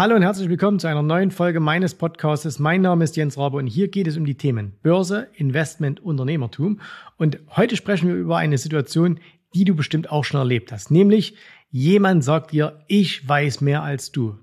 Hallo 0.00 0.16
und 0.16 0.22
herzlich 0.22 0.48
willkommen 0.48 0.78
zu 0.78 0.86
einer 0.86 1.02
neuen 1.02 1.30
Folge 1.30 1.60
meines 1.60 1.94
Podcasts. 1.94 2.58
Mein 2.58 2.80
Name 2.80 3.04
ist 3.04 3.18
Jens 3.18 3.36
Rabe 3.36 3.58
und 3.58 3.66
hier 3.66 3.88
geht 3.88 4.06
es 4.06 4.16
um 4.16 4.24
die 4.24 4.34
Themen 4.34 4.72
Börse, 4.82 5.28
Investment, 5.34 6.00
Unternehmertum. 6.00 6.80
Und 7.18 7.38
heute 7.54 7.76
sprechen 7.76 8.08
wir 8.08 8.14
über 8.14 8.38
eine 8.38 8.56
Situation, 8.56 9.20
die 9.52 9.66
du 9.66 9.74
bestimmt 9.76 10.10
auch 10.10 10.24
schon 10.24 10.40
erlebt 10.40 10.72
hast. 10.72 10.90
Nämlich 10.90 11.34
jemand 11.70 12.24
sagt 12.24 12.52
dir, 12.52 12.82
ich 12.88 13.28
weiß 13.28 13.60
mehr 13.60 13.82
als 13.82 14.10
du. 14.10 14.38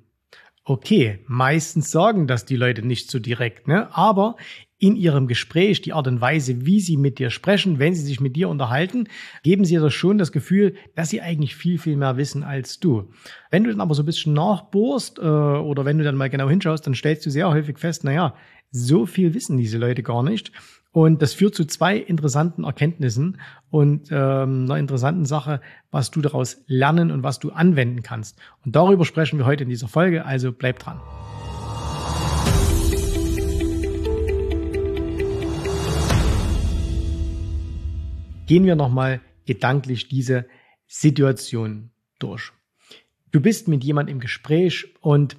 Okay, 0.63 1.21
meistens 1.25 1.89
sagen 1.89 2.27
das 2.27 2.45
die 2.45 2.55
Leute 2.55 2.85
nicht 2.85 3.09
so 3.09 3.17
direkt, 3.17 3.67
ne? 3.67 3.89
aber 3.97 4.35
in 4.79 4.95
ihrem 4.95 5.27
Gespräch, 5.27 5.81
die 5.81 5.93
Art 5.93 6.07
und 6.07 6.21
Weise, 6.21 6.65
wie 6.65 6.79
sie 6.79 6.97
mit 6.97 7.17
dir 7.17 7.29
sprechen, 7.29 7.79
wenn 7.79 7.95
sie 7.95 8.03
sich 8.03 8.19
mit 8.19 8.35
dir 8.35 8.47
unterhalten, 8.49 9.07
geben 9.43 9.65
sie 9.65 9.75
dir 9.75 9.89
schon 9.89 10.17
das 10.17 10.31
Gefühl, 10.31 10.75
dass 10.95 11.09
sie 11.09 11.21
eigentlich 11.21 11.55
viel, 11.55 11.79
viel 11.79 11.97
mehr 11.97 12.17
wissen 12.17 12.43
als 12.43 12.79
du. 12.79 13.09
Wenn 13.49 13.63
du 13.63 13.71
dann 13.71 13.81
aber 13.81 13.95
so 13.95 14.03
ein 14.03 14.05
bisschen 14.05 14.33
nachbohrst 14.33 15.17
äh, 15.17 15.21
oder 15.21 15.85
wenn 15.85 15.97
du 15.97 16.03
dann 16.03 16.15
mal 16.15 16.29
genau 16.29 16.49
hinschaust, 16.49 16.85
dann 16.85 16.93
stellst 16.93 17.25
du 17.25 17.31
sehr 17.31 17.49
häufig 17.49 17.79
fest, 17.79 18.03
naja, 18.03 18.35
so 18.69 19.05
viel 19.05 19.33
wissen 19.33 19.57
diese 19.57 19.77
Leute 19.77 20.03
gar 20.03 20.23
nicht. 20.23 20.51
Und 20.91 21.21
das 21.21 21.33
führt 21.33 21.53
zu 21.53 21.65
zwei 21.65 21.97
interessanten 21.97 22.63
Erkenntnissen 22.63 23.39
und 23.69 24.09
ähm, 24.11 24.65
einer 24.65 24.77
interessanten 24.77 25.25
Sache, 25.25 25.61
was 25.91 26.11
du 26.11 26.21
daraus 26.21 26.63
lernen 26.65 27.11
und 27.11 27.23
was 27.23 27.39
du 27.39 27.51
anwenden 27.51 28.01
kannst. 28.01 28.39
Und 28.65 28.75
darüber 28.75 29.05
sprechen 29.05 29.37
wir 29.37 29.45
heute 29.45 29.63
in 29.63 29.69
dieser 29.69 29.87
Folge, 29.87 30.25
also 30.25 30.51
bleib 30.51 30.79
dran. 30.79 30.99
Gehen 38.47 38.65
wir 38.65 38.75
nochmal 38.75 39.21
gedanklich 39.45 40.07
diese 40.07 40.45
Situation 40.87 41.91
durch. 42.19 42.51
Du 43.31 43.41
bist 43.41 43.67
mit 43.67 43.83
jemandem 43.83 44.15
im 44.15 44.19
Gespräch 44.19 44.95
und 45.01 45.37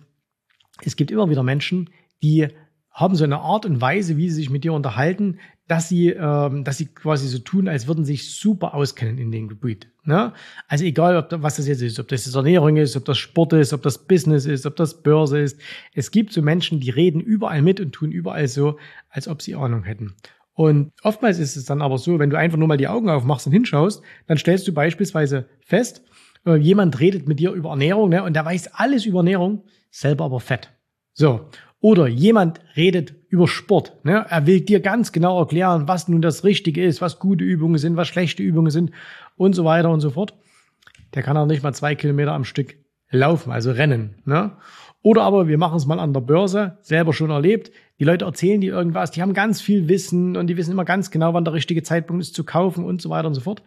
es 0.83 0.95
gibt 0.95 1.11
immer 1.11 1.29
wieder 1.29 1.43
Menschen, 1.43 1.91
die 2.23 2.49
haben 2.93 3.15
so 3.15 3.25
eine 3.25 3.39
Art 3.39 3.65
und 3.65 3.81
Weise, 3.81 4.17
wie 4.17 4.29
sie 4.29 4.37
sich 4.37 4.51
mit 4.51 4.65
dir 4.65 4.73
unterhalten, 4.73 5.39
dass 5.69 5.89
sie, 5.89 6.09
ähm, 6.09 6.65
dass 6.65 6.79
sie 6.79 6.87
quasi 6.87 7.29
so 7.29 7.39
tun, 7.39 7.69
als 7.69 7.87
würden 7.87 8.05
sie 8.05 8.13
sich 8.13 8.35
super 8.35 8.75
auskennen 8.75 9.19
in 9.19 9.31
dem 9.31 9.49
Gebiet. 9.49 9.89
Ne? 10.05 10.33
Also 10.67 10.85
egal, 10.85 11.17
ob 11.17 11.43
was 11.43 11.57
das 11.57 11.69
jetzt 11.69 11.83
ist, 11.83 12.01
ob 12.01 12.09
das 12.09 12.35
Ernährung 12.35 12.77
ist, 12.77 12.97
ob 12.97 13.05
das 13.05 13.19
Sport 13.19 13.53
ist, 13.53 13.73
ob 13.73 13.83
das 13.83 13.99
Business 13.99 14.47
ist, 14.47 14.67
ob 14.67 14.77
das 14.77 15.03
Börse 15.03 15.39
ist. 15.39 15.61
Es 15.95 16.11
gibt 16.11 16.33
so 16.33 16.43
Menschen, 16.43 16.81
die 16.81 16.91
reden 16.91 17.21
überall 17.21 17.63
mit 17.63 17.81
und 17.81 17.93
tun 17.93 18.11
überall 18.11 18.49
so, 18.49 18.79
als 19.11 19.29
ob 19.29 19.43
sie 19.43 19.55
Ahnung 19.55 19.85
hätten. 19.85 20.15
Und 20.59 20.91
oftmals 21.05 21.39
ist 21.39 21.55
es 21.55 21.67
dann 21.67 21.81
aber 21.81 21.99
so, 21.99 22.19
wenn 22.19 22.31
du 22.31 22.37
einfach 22.37 22.59
nur 22.59 22.67
mal 22.67 22.77
die 22.77 22.89
Augen 22.89 23.09
aufmachst 23.09 23.47
und 23.47 23.53
hinschaust, 23.53 24.03
dann 24.27 24.39
stellst 24.39 24.67
du 24.67 24.75
beispielsweise 24.75 25.49
fest, 25.61 26.03
äh, 26.45 26.57
jemand 26.57 26.99
redet 26.99 27.29
mit 27.29 27.39
dir 27.39 27.53
über 27.53 27.71
Ernährung 27.71 28.09
ne, 28.09 28.25
und 28.25 28.35
der 28.35 28.45
weiß 28.45 28.75
alles 28.75 29.07
über 29.07 29.21
Ernährung, 29.21 29.63
selber 29.93 30.25
aber 30.25 30.41
fett. 30.41 30.73
So. 31.13 31.43
Oder 31.79 32.09
jemand 32.09 32.59
redet 32.75 33.15
über 33.29 33.47
Sport. 33.47 34.05
Ne? 34.05 34.27
Er 34.29 34.49
will 34.49 34.61
dir 34.63 34.81
ganz 34.81 35.13
genau 35.13 35.39
erklären, 35.39 35.87
was 35.87 36.09
nun 36.09 36.23
das 36.23 36.43
Richtige 36.43 36.85
ist, 36.85 37.01
was 37.01 37.21
gute 37.21 37.45
Übungen 37.45 37.79
sind, 37.79 37.97
was 37.97 38.09
schlechte 38.09 38.43
Übungen 38.43 38.73
sind 38.73 38.91
und 39.37 39.53
so 39.53 39.65
weiter 39.65 39.91
und 39.91 40.01
so 40.01 40.11
fort. 40.11 40.35
Der 41.15 41.23
kann 41.23 41.37
auch 41.37 41.47
nicht 41.47 41.63
mal 41.63 41.73
zwei 41.73 41.95
Kilometer 41.95 42.33
am 42.33 42.43
Stück 42.43 42.75
laufen, 43.13 43.53
also 43.53 43.71
rennen. 43.71 44.17
Ne? 44.25 44.57
Oder 45.03 45.23
aber 45.23 45.47
wir 45.47 45.57
machen 45.57 45.77
es 45.77 45.87
mal 45.87 46.01
an 46.01 46.13
der 46.13 46.21
Börse, 46.21 46.79
selber 46.83 47.13
schon 47.13 47.31
erlebt. 47.31 47.71
Die 47.99 48.05
Leute 48.05 48.25
erzählen 48.25 48.61
dir 48.61 48.73
irgendwas, 48.73 49.11
die 49.11 49.23
haben 49.23 49.35
ganz 49.35 49.61
viel 49.61 49.89
Wissen 49.89 50.37
und 50.37 50.47
die 50.47 50.57
wissen 50.57 50.73
immer 50.73 50.85
ganz 50.85 51.11
genau, 51.11 51.35
wann 51.35 51.45
der 51.45 51.55
richtige 51.55 51.83
Zeitpunkt 51.83 52.23
ist 52.23 52.35
zu 52.35 52.45
kaufen 52.45 52.85
und 52.85 53.03
so 53.03 53.11
weiter 53.11 53.29
und 53.29 53.35
so 53.35 53.41
fort. 53.41 53.63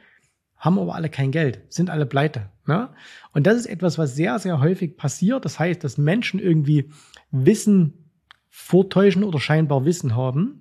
Haben 0.56 0.80
aber 0.80 0.96
alle 0.96 1.10
kein 1.10 1.32
Geld, 1.32 1.62
sind 1.70 1.90
alle 1.90 2.06
pleite. 2.06 2.50
Ne? 2.66 2.90
Und 3.34 3.48
das 3.48 3.58
ist 3.58 3.66
etwas, 3.66 3.98
was 3.98 4.16
sehr, 4.16 4.38
sehr 4.40 4.62
häufig 4.62 4.96
passiert. 4.96 5.44
Das 5.44 5.59
heißt, 5.59 5.84
dass 5.84 5.98
Menschen 5.98 6.40
irgendwie 6.40 6.92
Wissen 7.32 8.12
vortäuschen 8.48 9.24
oder 9.24 9.40
scheinbar 9.40 9.86
Wissen 9.86 10.16
haben 10.16 10.61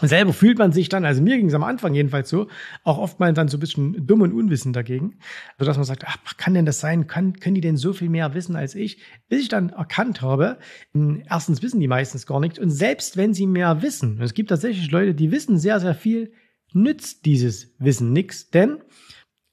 und 0.00 0.08
selber 0.08 0.32
fühlt 0.32 0.58
man 0.58 0.72
sich 0.72 0.88
dann, 0.88 1.04
also 1.04 1.22
mir 1.22 1.36
ging 1.36 1.48
es 1.48 1.54
am 1.54 1.64
Anfang 1.64 1.94
jedenfalls 1.94 2.28
so, 2.28 2.48
auch 2.84 2.98
oftmals 2.98 3.34
dann 3.34 3.48
so 3.48 3.56
ein 3.56 3.60
bisschen 3.60 4.06
dumm 4.06 4.20
und 4.20 4.32
unwissend 4.32 4.76
dagegen, 4.76 5.18
sodass 5.58 5.76
man 5.76 5.86
sagt, 5.86 6.04
ach, 6.06 6.36
kann 6.36 6.54
denn 6.54 6.66
das 6.66 6.80
sein? 6.80 7.06
Kann, 7.06 7.34
können 7.40 7.54
die 7.54 7.60
denn 7.60 7.76
so 7.76 7.92
viel 7.92 8.10
mehr 8.10 8.34
wissen 8.34 8.56
als 8.56 8.74
ich? 8.74 9.00
Bis 9.28 9.42
ich 9.42 9.48
dann 9.48 9.70
erkannt 9.70 10.20
habe, 10.20 10.58
hm, 10.92 11.22
erstens 11.28 11.62
wissen 11.62 11.80
die 11.80 11.88
meistens 11.88 12.26
gar 12.26 12.40
nichts 12.40 12.58
und 12.58 12.70
selbst 12.70 13.16
wenn 13.16 13.34
sie 13.34 13.46
mehr 13.46 13.82
wissen, 13.82 14.20
es 14.20 14.34
gibt 14.34 14.50
tatsächlich 14.50 14.90
Leute, 14.90 15.14
die 15.14 15.32
wissen 15.32 15.58
sehr, 15.58 15.80
sehr 15.80 15.94
viel, 15.94 16.32
nützt 16.72 17.24
dieses 17.24 17.74
Wissen 17.78 18.12
nichts, 18.12 18.50
denn 18.50 18.78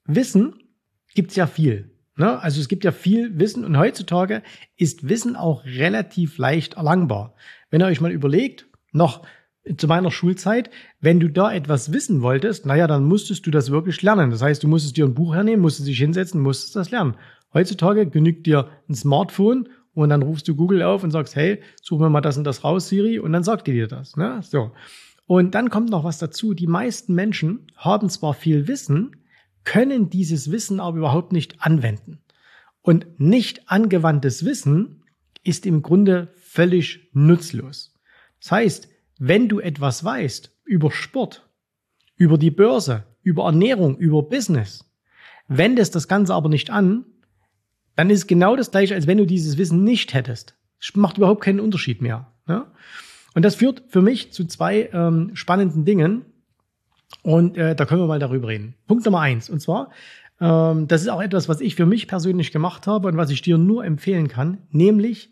Wissen 0.06 0.56
gibt's 1.16 1.36
ja 1.36 1.48
viel. 1.48 1.92
Ne? 2.16 2.40
Also 2.40 2.60
es 2.60 2.68
gibt 2.68 2.84
ja 2.84 2.92
viel 2.92 3.40
Wissen 3.40 3.66
und 3.66 3.78
heutzutage 3.78 4.44
ist 4.78 5.08
Wissen 5.08 5.36
auch 5.36 5.66
relativ 5.66 6.38
leicht 6.38 6.75
erlangbar. 6.75 7.36
Wenn 7.70 7.81
ihr 7.81 7.88
euch 7.88 8.02
mal 8.02 8.12
überlegt, 8.12 8.68
noch 8.92 9.25
zu 9.78 9.88
meiner 9.88 10.12
Schulzeit, 10.12 10.69
wenn 11.00 11.19
du 11.19 11.29
da 11.29 11.53
etwas 11.53 11.94
wissen 11.94 12.22
wolltest, 12.22 12.66
naja, 12.66 12.85
dann 12.88 13.06
musstest 13.06 13.46
du 13.46 13.51
das 13.51 13.72
wirklich 13.72 14.01
lernen. 14.01 14.29
Das 14.29 14.41
heißt, 14.41 14.62
du 14.63 14.68
musstest 14.68 14.97
dir 14.97 15.06
ein 15.06 15.13
Buch 15.13 15.35
hernehmen, 15.35 15.62
musstest 15.62 15.88
dich 15.88 16.00
hinsetzen, 16.00 16.41
musstest 16.41 16.75
das 16.75 16.91
lernen. 16.91 17.16
Heutzutage 17.53 18.07
genügt 18.07 18.46
dir 18.46 18.69
ein 18.90 18.96
Smartphone 18.96 19.69
und 19.94 20.09
dann 20.09 20.22
rufst 20.22 20.47
du 20.47 20.56
Google 20.56 20.81
auf 20.81 21.03
und 21.03 21.12
sagst, 21.12 21.35
hey, 21.35 21.62
such 21.81 22.00
mir 22.00 22.09
mal 22.09 22.22
das 22.22 22.38
und 22.38 22.44
das 22.44 22.63
raus, 22.63 22.90
Siri, 22.90 23.19
und 23.19 23.31
dann 23.31 23.44
sagt 23.44 23.68
die 23.68 23.74
dir 23.74 23.88
das. 23.88 24.18
Ne? 24.18 24.40
So. 24.41 24.72
Und 25.28 25.56
dann 25.56 25.69
kommt 25.69 25.90
noch 25.90 26.03
was 26.03 26.18
dazu. 26.18 26.53
Die 26.53 26.68
meisten 26.68 27.13
Menschen 27.13 27.68
haben 27.78 28.09
zwar 28.09 28.34
viel 28.34 28.68
Wissen, 28.68 29.16
können 29.63 30.09
dieses 30.09 30.51
Wissen 30.51 30.80
aber 30.80 30.97
überhaupt 30.97 31.31
nicht 31.31 31.62
anwenden. 31.62 32.19
Und 32.81 33.18
nicht 33.18 33.69
angewandtes 33.69 34.44
Wissen 34.44 35.03
ist 35.44 35.66
im 35.66 35.81
Grunde 35.81 36.34
völlig 36.35 37.09
nutzlos. 37.13 37.94
Das 38.41 38.51
heißt, 38.51 38.90
wenn 39.19 39.47
du 39.47 39.59
etwas 39.59 40.03
weißt 40.03 40.51
über 40.66 40.91
Sport, 40.91 41.47
über 42.16 42.38
die 42.38 42.51
Börse, 42.51 43.03
über 43.22 43.46
Ernährung, 43.46 43.97
über 43.97 44.24
Business, 44.24 44.85
wendest 45.47 45.96
das 45.96 46.07
Ganze 46.07 46.34
aber 46.34 46.50
nicht 46.50 46.69
an, 46.69 47.06
dann 47.96 48.09
ist 48.09 48.28
genau 48.28 48.56
das 48.56 48.72
gleiche, 48.72 48.96
als 48.96 49.07
wenn 49.07 49.18
du 49.18 49.25
dieses 49.25 49.57
Wissen 49.57 49.84
nicht 49.84 50.13
hättest. 50.13 50.56
Es 50.79 50.96
macht 50.96 51.18
überhaupt 51.18 51.41
keinen 51.41 51.59
Unterschied 51.59 52.01
mehr. 52.01 52.31
Ne? 52.47 52.66
Und 53.35 53.44
das 53.44 53.56
führt 53.56 53.84
für 53.88 54.01
mich 54.01 54.31
zu 54.31 54.46
zwei 54.46 54.90
ähm, 54.94 55.31
spannenden 55.35 55.85
Dingen. 55.85 56.25
Und 57.22 57.57
äh, 57.57 57.75
da 57.75 57.85
können 57.85 58.01
wir 58.01 58.07
mal 58.07 58.19
darüber 58.19 58.47
reden. 58.47 58.75
Punkt 58.88 59.06
Nummer 59.06 59.22
eins. 59.22 59.50
Und 59.50 59.62
zwar, 59.62 59.91
ähm, 60.41 60.88
das 60.88 61.01
ist 61.01 61.07
auch 61.09 61.22
etwas, 61.22 61.47
was 61.47 61.62
ich 61.62 61.75
für 61.75 61.85
mich 61.85 62.07
persönlich 62.07 62.51
gemacht 62.51 62.88
habe 62.88 63.07
und 63.07 63.18
was 63.18 63.30
ich 63.30 63.41
dir 63.41 63.57
nur 63.57 63.85
empfehlen 63.85 64.28
kann, 64.28 64.57
nämlich 64.72 65.30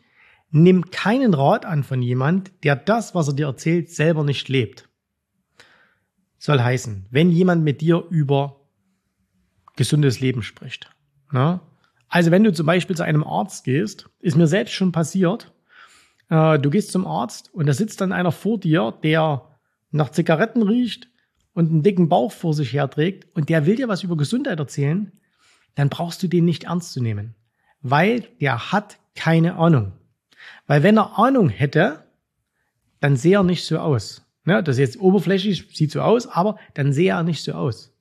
Nimm 0.52 0.92
keinen 0.92 1.34
Rat 1.34 1.66
an 1.66 1.84
von 1.84 2.02
jemand, 2.02 2.52
der 2.64 2.76
das, 2.76 3.16
was 3.16 3.30
er 3.30 3.34
dir 3.34 3.48
erzählt, 3.48 3.90
selber 3.90 4.24
nicht 4.24 4.50
lebt. 4.50 4.90
Soll 6.38 6.60
heißen, 6.60 7.08
wenn 7.10 7.32
jemand 7.32 7.64
mit 7.64 7.82
dir 7.82 8.04
über 8.10 8.62
gesundes 9.76 10.20
Leben 10.20 10.44
spricht. 10.44 10.90
Ne? 11.32 11.62
Also 12.10 12.32
wenn 12.32 12.44
du 12.44 12.52
zum 12.52 12.66
Beispiel 12.66 12.96
zu 12.96 13.04
einem 13.04 13.24
Arzt 13.24 13.64
gehst, 13.64 14.10
ist 14.20 14.36
mir 14.36 14.48
selbst 14.48 14.74
schon 14.74 14.92
passiert, 14.92 15.54
äh, 16.30 16.60
du 16.60 16.70
gehst 16.70 16.92
zum 16.92 17.08
Arzt 17.08 17.54
und 17.54 17.68
da 17.68 17.74
sitzt 17.74 18.02
dann 18.02 18.12
einer 18.12 18.32
vor 18.32 18.60
dir, 18.60 18.94
der 19.04 19.48
nach 19.92 20.10
Zigaretten 20.10 20.64
riecht 20.64 21.10
und 21.54 21.70
einen 21.70 21.84
dicken 21.84 22.10
Bauch 22.10 22.32
vor 22.32 22.54
sich 22.54 22.74
herträgt 22.74 23.34
und 23.36 23.50
der 23.50 23.66
will 23.66 23.76
dir 23.76 23.88
was 23.88 24.04
über 24.04 24.18
Gesundheit 24.18 24.60
erzählen, 24.60 25.12
dann 25.76 25.90
brauchst 25.90 26.22
du 26.24 26.28
den 26.28 26.46
nicht 26.46 26.66
ernst 26.66 26.94
zu 26.94 27.02
nehmen, 27.02 27.36
weil 27.82 28.22
der 28.40 28.72
hat 28.72 28.98
keine 29.16 29.56
Ahnung. 29.56 29.94
Weil 30.68 30.84
wenn 30.84 30.98
er 30.98 31.18
Ahnung 31.18 31.50
hätte, 31.50 32.04
dann 33.00 33.16
sehe 33.16 33.38
er 33.38 33.44
nicht 33.44 33.66
so 33.66 33.80
aus. 33.80 34.26
Ne, 34.44 34.64
das 34.64 34.80
jetzt 34.80 35.00
oberflächlich, 35.00 35.68
sieht 35.76 35.92
so 35.92 36.02
aus, 36.02 36.28
aber 36.28 36.58
dann 36.74 36.94
sehe 36.94 37.12
er 37.12 37.24
nicht 37.24 37.44
so 37.44 37.54
aus. 37.54 37.94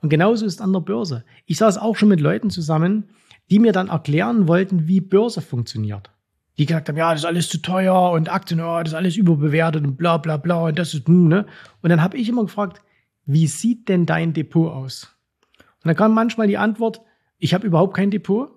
Und 0.00 0.08
genauso 0.08 0.46
ist 0.46 0.62
an 0.62 0.72
der 0.72 0.80
Börse. 0.80 1.24
Ich 1.44 1.58
saß 1.58 1.76
auch 1.76 1.96
schon 1.96 2.08
mit 2.08 2.20
Leuten 2.20 2.50
zusammen, 2.50 3.10
die 3.50 3.58
mir 3.58 3.72
dann 3.72 3.88
erklären 3.88 4.48
wollten, 4.48 4.88
wie 4.88 5.00
Börse 5.00 5.42
funktioniert. 5.42 6.10
Die 6.56 6.66
gesagt 6.66 6.88
haben, 6.88 6.96
ja, 6.96 7.10
das 7.10 7.20
ist 7.20 7.26
alles 7.26 7.48
zu 7.48 7.58
teuer 7.58 8.12
und 8.12 8.32
Aktien, 8.32 8.60
oh, 8.60 8.78
das 8.78 8.88
ist 8.88 8.94
alles 8.94 9.16
überbewertet 9.16 9.84
und 9.84 9.96
bla 9.96 10.16
bla 10.18 10.36
bla 10.36 10.66
und 10.66 10.78
das 10.78 10.94
ist, 10.94 11.06
hm, 11.06 11.28
ne? 11.28 11.46
Und 11.82 11.90
dann 11.90 12.00
habe 12.00 12.16
ich 12.16 12.28
immer 12.28 12.44
gefragt, 12.44 12.80
wie 13.26 13.46
sieht 13.46 13.88
denn 13.88 14.06
dein 14.06 14.32
Depot 14.32 14.72
aus? 14.72 15.14
Und 15.58 15.88
dann 15.88 15.96
kam 15.96 16.14
manchmal 16.14 16.46
die 16.46 16.58
Antwort, 16.58 17.00
ich 17.38 17.52
habe 17.52 17.66
überhaupt 17.66 17.94
kein 17.94 18.10
Depot, 18.10 18.50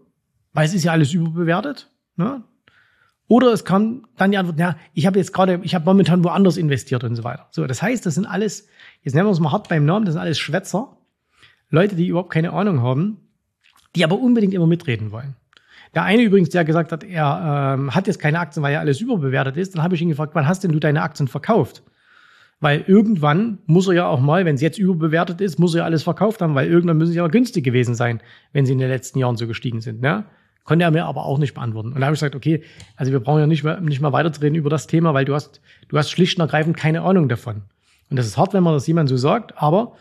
weil 0.53 0.65
es 0.65 0.73
ist 0.73 0.83
ja 0.83 0.91
alles 0.91 1.13
überbewertet. 1.13 1.91
Ne? 2.15 2.43
Oder 3.27 3.51
es 3.51 3.65
kam 3.65 4.07
dann 4.15 4.31
die 4.31 4.37
Antwort, 4.37 4.59
ja, 4.59 4.77
ich 4.93 5.05
habe 5.05 5.19
jetzt 5.19 5.33
gerade, 5.33 5.59
ich 5.63 5.75
habe 5.75 5.85
momentan 5.85 6.23
woanders 6.23 6.55
investiert 6.55 7.03
und 7.03 7.15
so 7.15 7.23
weiter. 7.23 7.47
So, 7.51 7.67
das 7.67 7.81
heißt, 7.81 8.05
das 8.05 8.15
sind 8.15 8.25
alles, 8.25 8.67
jetzt 9.03 9.13
nennen 9.13 9.25
wir 9.25 9.31
uns 9.31 9.39
mal 9.39 9.51
hart 9.51 9.67
beim 9.67 9.85
Namen, 9.85 10.05
das 10.05 10.13
sind 10.13 10.21
alles 10.21 10.39
Schwätzer, 10.39 10.97
Leute, 11.69 11.95
die 11.95 12.07
überhaupt 12.07 12.29
keine 12.29 12.53
Ahnung 12.53 12.81
haben, 12.81 13.17
die 13.95 14.05
aber 14.05 14.17
unbedingt 14.17 14.53
immer 14.53 14.67
mitreden 14.67 15.11
wollen. 15.11 15.35
Der 15.93 16.03
eine 16.03 16.21
übrigens, 16.21 16.49
der 16.49 16.63
gesagt 16.63 16.91
hat, 16.91 17.03
er 17.03 17.75
ähm, 17.77 17.93
hat 17.93 18.07
jetzt 18.07 18.19
keine 18.19 18.39
Aktien, 18.39 18.63
weil 18.63 18.73
ja 18.73 18.79
alles 18.79 19.01
überbewertet 19.01 19.57
ist, 19.57 19.75
dann 19.75 19.83
habe 19.83 19.95
ich 19.95 20.01
ihn 20.01 20.09
gefragt, 20.09 20.35
wann 20.35 20.47
hast 20.47 20.63
denn 20.63 20.71
du 20.71 20.79
deine 20.79 21.01
Aktien 21.01 21.27
verkauft? 21.27 21.83
Weil 22.59 22.83
irgendwann 22.87 23.59
muss 23.65 23.87
er 23.87 23.93
ja 23.93 24.07
auch 24.07 24.19
mal, 24.19 24.45
wenn 24.45 24.55
es 24.55 24.61
jetzt 24.61 24.79
überbewertet 24.79 25.41
ist, 25.41 25.59
muss 25.59 25.75
er 25.75 25.79
ja 25.79 25.85
alles 25.85 26.03
verkauft 26.03 26.41
haben, 26.41 26.55
weil 26.55 26.67
irgendwann 26.67 26.97
müssen 26.97 27.11
sie 27.11 27.17
ja 27.17 27.27
günstig 27.27 27.63
gewesen 27.63 27.93
sein, 27.93 28.21
wenn 28.51 28.65
sie 28.65 28.73
in 28.73 28.79
den 28.79 28.89
letzten 28.89 29.19
Jahren 29.19 29.37
so 29.37 29.47
gestiegen 29.47 29.81
sind. 29.81 30.01
Ne? 30.01 30.25
Konnte 30.67 30.83
er 30.83 30.91
mir 30.91 31.05
aber 31.05 31.25
auch 31.25 31.37
nicht 31.37 31.53
beantworten. 31.53 31.93
Und 31.93 32.01
da 32.01 32.07
habe 32.07 32.13
ich 32.13 32.19
gesagt, 32.19 32.35
okay, 32.35 32.61
also 32.97 33.13
wir 33.13 33.21
brauchen 33.21 33.39
ja 33.39 33.47
nicht 33.47 33.63
mehr, 33.63 33.79
nicht 33.79 34.01
mehr 34.01 34.11
weiterzureden 34.11 34.55
über 34.55 34.69
das 34.69 34.85
Thema, 34.85 35.13
weil 35.13 35.23
du 35.23 35.33
hast, 35.33 35.61
du 35.87 35.97
hast 35.97 36.11
schlicht 36.11 36.37
und 36.37 36.41
ergreifend 36.41 36.75
keine 36.75 37.03
Ahnung 37.03 37.29
davon. 37.29 37.61
Und 38.09 38.17
das 38.17 38.27
ist 38.27 38.37
hart, 38.37 38.53
wenn 38.53 38.63
man 38.63 38.73
das 38.73 38.85
jemand 38.85 39.07
so 39.07 39.15
sagt, 39.15 39.57
aber 39.57 39.95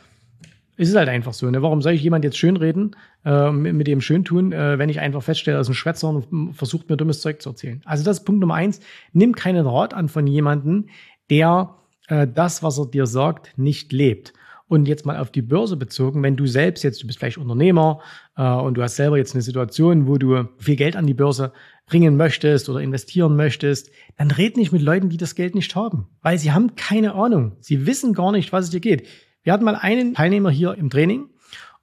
es 0.77 0.89
ist 0.89 0.97
halt 0.97 1.09
einfach 1.09 1.35
so. 1.35 1.49
Ne? 1.49 1.63
Warum 1.63 1.83
soll 1.83 1.93
ich 1.93 2.03
jemand 2.03 2.25
jetzt 2.25 2.37
schönreden, 2.37 2.97
äh, 3.25 3.53
mit, 3.53 3.87
dem 3.87 4.01
schön 4.01 4.25
tun, 4.25 4.53
äh, 4.53 4.77
wenn 4.77 4.89
ich 4.89 4.99
einfach 4.99 5.23
feststelle, 5.23 5.57
dass 5.57 5.69
ein 5.69 5.75
Schwätzer 5.75 6.09
und 6.09 6.55
versucht 6.55 6.91
mir 6.91 6.97
dummes 6.97 7.21
Zeug 7.21 7.41
zu 7.41 7.51
erzählen? 7.51 7.81
Also 7.85 8.03
das 8.03 8.19
ist 8.19 8.25
Punkt 8.25 8.41
Nummer 8.41 8.55
eins. 8.55 8.81
Nimm 9.13 9.37
keinen 9.37 9.69
Rat 9.69 9.95
an 9.95 10.09
von 10.09 10.27
jemandem, 10.27 10.89
der 11.31 11.77
äh, 12.09 12.27
das, 12.27 12.65
was 12.65 12.77
er 12.79 12.87
dir 12.87 13.07
sagt, 13.07 13.57
nicht 13.57 13.93
lebt. 13.93 14.33
Und 14.69 14.89
jetzt 14.89 15.07
mal 15.07 15.17
auf 15.17 15.31
die 15.31 15.43
Börse 15.43 15.77
bezogen, 15.77 16.23
wenn 16.25 16.37
du 16.37 16.47
selbst 16.47 16.83
jetzt, 16.83 17.01
du 17.03 17.07
bist 17.07 17.21
vielleicht 17.21 17.39
Unternehmer 17.39 18.01
äh, 18.37 18.51
und 18.51 18.75
du 18.75 18.83
hast 18.83 18.97
selber 18.97 19.17
jetzt 19.17 19.35
eine 19.35 19.43
Situation, 19.43 20.09
wo 20.09 20.19
du 20.19 20.49
viel 20.59 20.75
Geld 20.75 20.97
an 20.97 21.07
die 21.07 21.15
Börse 21.15 21.53
bringen 21.87 22.17
möchtest 22.17 22.69
oder 22.69 22.81
investieren 22.81 23.37
möchtest, 23.37 23.91
dann 24.17 24.31
red 24.33 24.57
nicht 24.57 24.73
mit 24.73 24.83
Leuten, 24.83 25.09
die 25.09 25.19
das 25.19 25.37
Geld 25.37 25.55
nicht 25.55 25.77
haben, 25.77 26.09
weil 26.21 26.39
sie 26.39 26.51
haben 26.51 26.75
keine 26.75 27.15
Ahnung. 27.15 27.57
Sie 27.61 27.87
wissen 27.87 28.13
gar 28.13 28.33
nicht, 28.33 28.53
was 28.53 28.65
es 28.65 28.71
dir 28.71 28.81
geht. 28.81 29.07
Wir 29.45 29.53
hatten 29.53 29.65
mal 29.65 29.77
einen 29.77 30.15
Teilnehmer 30.15 30.51
hier 30.51 30.75
im 30.75 30.91
Training 30.91 31.31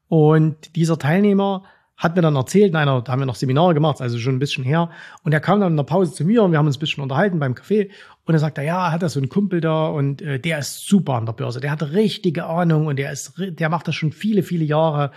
und 0.09 0.75
dieser 0.75 0.99
Teilnehmer 0.99 1.63
hat 1.95 2.15
mir 2.15 2.21
dann 2.21 2.35
erzählt, 2.35 2.73
nein, 2.73 2.87
da 2.87 3.03
haben 3.07 3.21
wir 3.21 3.25
noch 3.25 3.35
Seminare 3.35 3.73
gemacht, 3.73 4.01
also 4.01 4.17
schon 4.17 4.35
ein 4.35 4.39
bisschen 4.39 4.63
her. 4.63 4.89
Und 5.23 5.31
er 5.31 5.39
kam 5.39 5.59
dann 5.59 5.73
in 5.73 5.77
der 5.77 5.83
Pause 5.83 6.13
zu 6.13 6.25
mir 6.25 6.43
und 6.43 6.51
wir 6.51 6.57
haben 6.57 6.65
uns 6.65 6.77
ein 6.77 6.79
bisschen 6.79 7.03
unterhalten 7.03 7.39
beim 7.39 7.53
Café. 7.53 7.89
Und 8.25 8.33
er 8.33 8.39
sagt, 8.39 8.57
ja, 8.57 8.91
hat 8.91 9.03
er 9.03 9.09
so 9.09 9.19
einen 9.19 9.29
Kumpel 9.29 9.61
da 9.61 9.87
und 9.87 10.21
äh, 10.21 10.39
der 10.39 10.59
ist 10.59 10.87
super 10.87 11.13
an 11.13 11.25
der 11.25 11.33
Börse. 11.33 11.59
Der 11.59 11.71
hat 11.71 11.81
richtige 11.91 12.45
Ahnung 12.45 12.87
und 12.87 12.97
der 12.97 13.11
ist, 13.11 13.33
der 13.37 13.69
macht 13.69 13.87
das 13.87 13.95
schon 13.95 14.11
viele, 14.11 14.43
viele 14.43 14.65
Jahre 14.65 15.11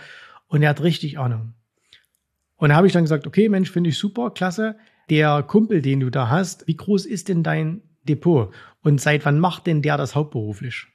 und 0.47 0.61
er 0.61 0.69
hat 0.69 0.83
richtig 0.83 1.17
Ahnung. 1.17 1.53
Und 2.57 2.69
da 2.69 2.75
habe 2.75 2.87
ich 2.87 2.93
dann 2.93 3.03
gesagt, 3.03 3.27
okay, 3.27 3.49
Mensch, 3.49 3.71
finde 3.71 3.89
ich 3.89 3.97
super, 3.97 4.31
klasse. 4.31 4.77
Der 5.09 5.43
Kumpel, 5.43 5.81
den 5.81 5.99
du 5.99 6.09
da 6.09 6.29
hast, 6.29 6.67
wie 6.67 6.75
groß 6.75 7.05
ist 7.05 7.29
denn 7.29 7.43
dein 7.43 7.81
Depot? 8.03 8.53
Und 8.81 8.99
seit 8.99 9.25
wann 9.25 9.39
macht 9.39 9.67
denn 9.67 9.81
der 9.81 9.97
das 9.97 10.15
hauptberuflich? 10.15 10.87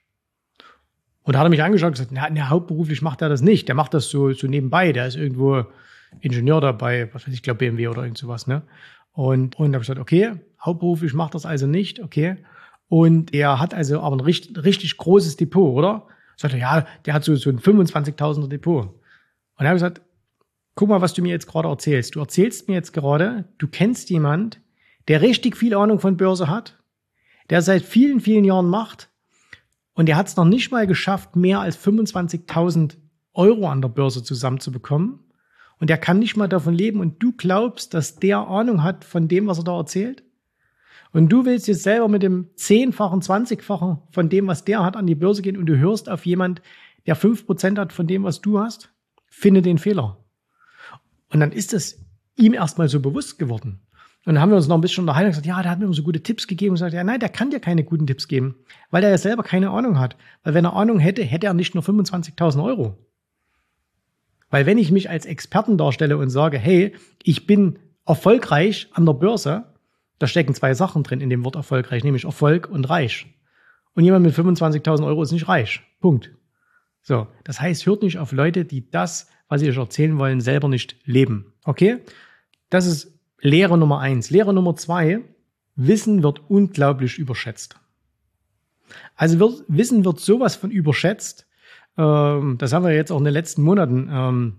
Und 1.25 1.35
da 1.35 1.39
hat 1.39 1.47
er 1.47 1.51
mich 1.51 1.63
angeschaut 1.63 1.89
und 1.89 1.93
gesagt, 1.93 2.13
na, 2.13 2.29
na, 2.31 2.49
hauptberuflich 2.49 3.03
macht 3.03 3.23
er 3.23 3.29
das 3.29 3.43
nicht. 3.43 3.69
Der 3.69 3.75
macht 3.75 3.95
das 3.95 4.09
so, 4.09 4.33
so 4.33 4.47
nebenbei. 4.47 4.93
Der 4.93 5.07
ist 5.07 5.17
irgendwo 5.17 5.65
Ingenieur 6.21 6.61
dabei, 6.61 7.09
was 7.13 7.27
weiß 7.27 7.35
ich, 7.35 7.43
glaube 7.43 7.59
BMW 7.59 7.89
oder 7.89 8.03
irgend 8.03 8.19
sowas, 8.19 8.47
ne? 8.47 8.63
Und, 9.13 9.59
und 9.59 9.73
da 9.73 9.77
habe 9.77 9.83
ich 9.83 9.89
gesagt, 9.89 10.01
okay, 10.01 10.33
hauptberuflich 10.61 11.15
macht 11.15 11.35
das 11.35 11.47
also 11.47 11.67
nicht, 11.67 12.01
okay. 12.01 12.39
Und 12.89 13.35
er 13.35 13.61
hat 13.61 13.75
also 13.75 14.01
aber 14.01 14.17
ein 14.17 14.21
richtig, 14.21 14.63
richtig 14.65 14.97
großes 14.97 15.37
Depot, 15.37 15.75
oder? 15.75 16.07
Sagt 16.37 16.55
er, 16.55 16.61
ja, 16.61 16.87
der 17.05 17.15
hat 17.15 17.25
so, 17.25 17.35
so 17.37 17.51
ein 17.51 17.59
25.000er 17.59 18.49
Depot. 18.49 18.85
Und 18.85 18.95
da 19.59 19.67
habe 19.67 19.77
ich 19.77 19.83
gesagt, 19.83 20.03
guck 20.75 20.89
mal, 20.89 21.01
was 21.01 21.15
du 21.15 21.23
mir 21.23 21.31
jetzt 21.31 21.47
gerade 21.47 21.69
erzählst. 21.69 22.15
Du 22.15 22.21
erzählst 22.21 22.69
mir 22.69 22.75
jetzt 22.75 22.93
gerade, 22.93 23.45
du 23.59 23.69
kennst 23.69 24.11
jemand, 24.11 24.61
der 25.09 25.21
richtig 25.21 25.57
viel 25.57 25.75
Ahnung 25.75 26.01
von 26.01 26.17
Börse 26.17 26.49
hat, 26.49 26.79
der 27.51 27.61
seit 27.63 27.83
vielen, 27.83 28.21
vielen 28.21 28.45
Jahren 28.45 28.69
macht 28.69 29.09
und 29.95 30.09
er 30.09 30.17
hat 30.17 30.29
es 30.29 30.37
noch 30.37 30.45
nicht 30.45 30.71
mal 30.71 30.87
geschafft, 30.87 31.37
mehr 31.37 31.61
als 31.61 31.77
25.000 31.79 32.97
Euro 33.35 33.69
an 33.69 33.83
der 33.83 33.89
Börse 33.89 34.23
zusammenzubekommen. 34.23 35.21
Und 35.79 35.91
er 35.91 35.99
kann 35.99 36.19
nicht 36.19 36.37
mal 36.37 36.49
davon 36.49 36.75
leben. 36.75 37.01
Und 37.01 37.23
du 37.23 37.33
glaubst, 37.33 37.93
dass 37.93 38.17
der 38.17 38.39
Ahnung 38.39 38.83
hat 38.83 39.05
von 39.05 39.29
dem, 39.29 39.47
was 39.47 39.59
er 39.59 39.65
da 39.65 39.77
erzählt? 39.77 40.23
Und 41.13 41.29
du 41.29 41.45
willst 41.45 41.69
jetzt 41.69 41.83
selber 41.83 42.09
mit 42.09 42.23
dem 42.23 42.49
zehnfachen, 42.55 43.21
zwanzigfachen 43.21 43.99
von 44.11 44.29
dem, 44.29 44.47
was 44.47 44.65
der 44.65 44.83
hat, 44.83 44.97
an 44.97 45.07
die 45.07 45.15
Börse 45.15 45.43
gehen 45.43 45.59
und 45.59 45.67
du 45.67 45.77
hörst 45.77 46.09
auf 46.09 46.25
jemand, 46.25 46.63
der 47.07 47.17
fünf 47.17 47.45
Prozent 47.45 47.79
hat 47.79 47.93
von 47.93 48.07
dem, 48.07 48.23
was 48.23 48.41
du 48.41 48.59
hast? 48.61 48.95
Finde 49.27 49.61
den 49.61 49.77
Fehler. 49.77 50.19
Und 51.29 51.41
dann 51.41 51.53
ist 51.53 51.75
es 51.75 52.03
ihm 52.37 52.55
erstmal 52.55 52.89
so 52.89 53.01
bewusst 53.01 53.39
geworden. 53.39 53.81
Und 54.25 54.35
dann 54.35 54.43
haben 54.43 54.51
wir 54.51 54.57
uns 54.57 54.69
noch 54.69 54.77
ein 54.77 54.81
bisschen 54.81 55.03
unterhalten 55.03 55.27
und 55.27 55.31
gesagt, 55.33 55.47
ja, 55.47 55.61
der 55.63 55.71
hat 55.73 55.79
mir 55.79 55.87
immer 55.87 55.95
so 55.95 56.05
gute 56.05 56.23
Tipps 56.23 56.47
gegeben 56.47 56.71
und 56.71 56.75
gesagt, 56.77 56.95
ja, 56.95 57.03
nein, 57.03 57.19
der 57.19 57.29
kann 57.29 57.51
dir 57.51 57.59
keine 57.59 57.83
guten 57.83 58.07
Tipps 58.07 58.29
geben, 58.29 58.55
weil 58.91 59.01
der 59.01 59.11
ja 59.11 59.19
selber 59.19 59.43
keine 59.43 59.71
Ahnung 59.71 59.99
hat. 59.99 60.17
Weil 60.45 60.55
wenn 60.55 60.65
er 60.65 60.75
Ahnung 60.75 61.01
hätte, 61.01 61.25
hätte 61.25 61.47
er 61.47 61.55
nicht 61.55 61.75
nur 61.75 61.83
25.000 61.83 62.63
Euro. 62.63 62.97
Weil 64.49 64.67
wenn 64.67 64.79
ich 64.79 64.93
mich 64.93 65.11
als 65.11 65.27
Experten 65.27 65.77
darstelle 65.77 66.19
und 66.19 66.31
sage, 66.31 66.59
hey, 66.59 66.95
ich 67.23 67.47
bin 67.47 67.79
erfolgreich 68.07 68.89
an 68.93 69.07
der 69.07 69.15
Börse, 69.15 69.65
da 70.19 70.27
stecken 70.29 70.55
zwei 70.55 70.75
Sachen 70.75 71.03
drin 71.03 71.21
in 71.21 71.31
dem 71.31 71.45
Wort 71.45 71.57
erfolgreich, 71.57 72.05
nämlich 72.05 72.25
Erfolg 72.25 72.69
und 72.71 72.89
reich. 72.89 73.27
Und 73.95 74.05
jemand 74.05 74.25
mit 74.25 74.35
25.000 74.35 75.05
Euro 75.05 75.23
ist 75.23 75.33
nicht 75.33 75.49
reich. 75.49 75.81
Punkt. 76.01 76.31
So, 77.03 77.27
das 77.43 77.61
heißt, 77.61 77.87
hört 77.87 78.03
nicht 78.03 78.19
auf 78.19 78.31
Leute, 78.31 78.65
die 78.65 78.89
das, 78.89 79.29
was 79.49 79.61
sie 79.61 79.69
euch 79.69 79.77
erzählen 79.77 80.19
wollen, 80.19 80.41
selber 80.41 80.69
nicht 80.69 80.97
leben. 81.05 81.53
Okay? 81.65 81.99
Das 82.71 82.87
ist 82.87 83.19
Lehre 83.43 83.77
Nummer 83.77 83.99
eins. 83.99 84.31
Lehre 84.31 84.55
Nummer 84.55 84.77
zwei, 84.77 85.21
Wissen 85.75 86.23
wird 86.23 86.49
unglaublich 86.49 87.19
überschätzt. 87.19 87.77
Also 89.17 89.39
wird, 89.39 89.65
Wissen 89.69 90.05
wird 90.05 90.21
sowas 90.21 90.55
von 90.55 90.71
überschätzt. 90.71 91.47
Ähm, 91.99 92.57
das 92.59 92.73
haben 92.73 92.85
wir 92.85 92.95
jetzt 92.95 93.11
auch 93.11 93.19
in 93.19 93.25
den 93.25 93.35
letzten 93.35 93.63
Monaten 93.63 94.09
ähm, 94.11 94.57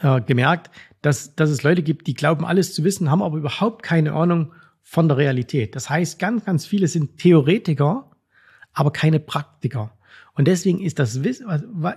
äh, 0.00 0.20
gemerkt, 0.20 0.70
dass, 1.00 1.36
dass 1.36 1.48
es 1.48 1.62
Leute 1.62 1.82
gibt, 1.82 2.06
die 2.08 2.14
glauben, 2.14 2.44
alles 2.44 2.74
zu 2.74 2.82
wissen, 2.82 3.10
haben 3.10 3.22
aber 3.22 3.38
überhaupt 3.38 3.82
keine 3.82 4.12
Ahnung 4.12 4.52
von 4.82 5.08
der 5.08 5.16
Realität. 5.16 5.76
Das 5.76 5.88
heißt, 5.88 6.18
ganz, 6.18 6.44
ganz 6.44 6.66
viele 6.66 6.88
sind 6.88 7.18
Theoretiker, 7.18 8.10
aber 8.72 8.90
keine 8.90 9.20
Praktiker. 9.20 9.96
Und 10.34 10.48
deswegen 10.48 10.80
ist 10.80 10.98
das 10.98 11.22
Wissen, 11.22 11.46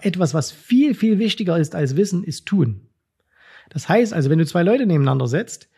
etwas, 0.01 0.33
was 0.33 0.51
viel, 0.51 0.93
viel 0.93 1.19
wichtiger 1.19 1.57
ist 1.57 1.75
als 1.75 1.95
Wissen, 1.95 2.23
ist 2.23 2.45
Tun. 2.45 2.87
Das 3.69 3.89
heißt 3.89 4.13
also, 4.13 4.29
wenn 4.29 4.39
du 4.39 4.45
zwei 4.45 4.63
Leute 4.63 4.85
nebeneinander 4.85 5.27
setzt, 5.27 5.68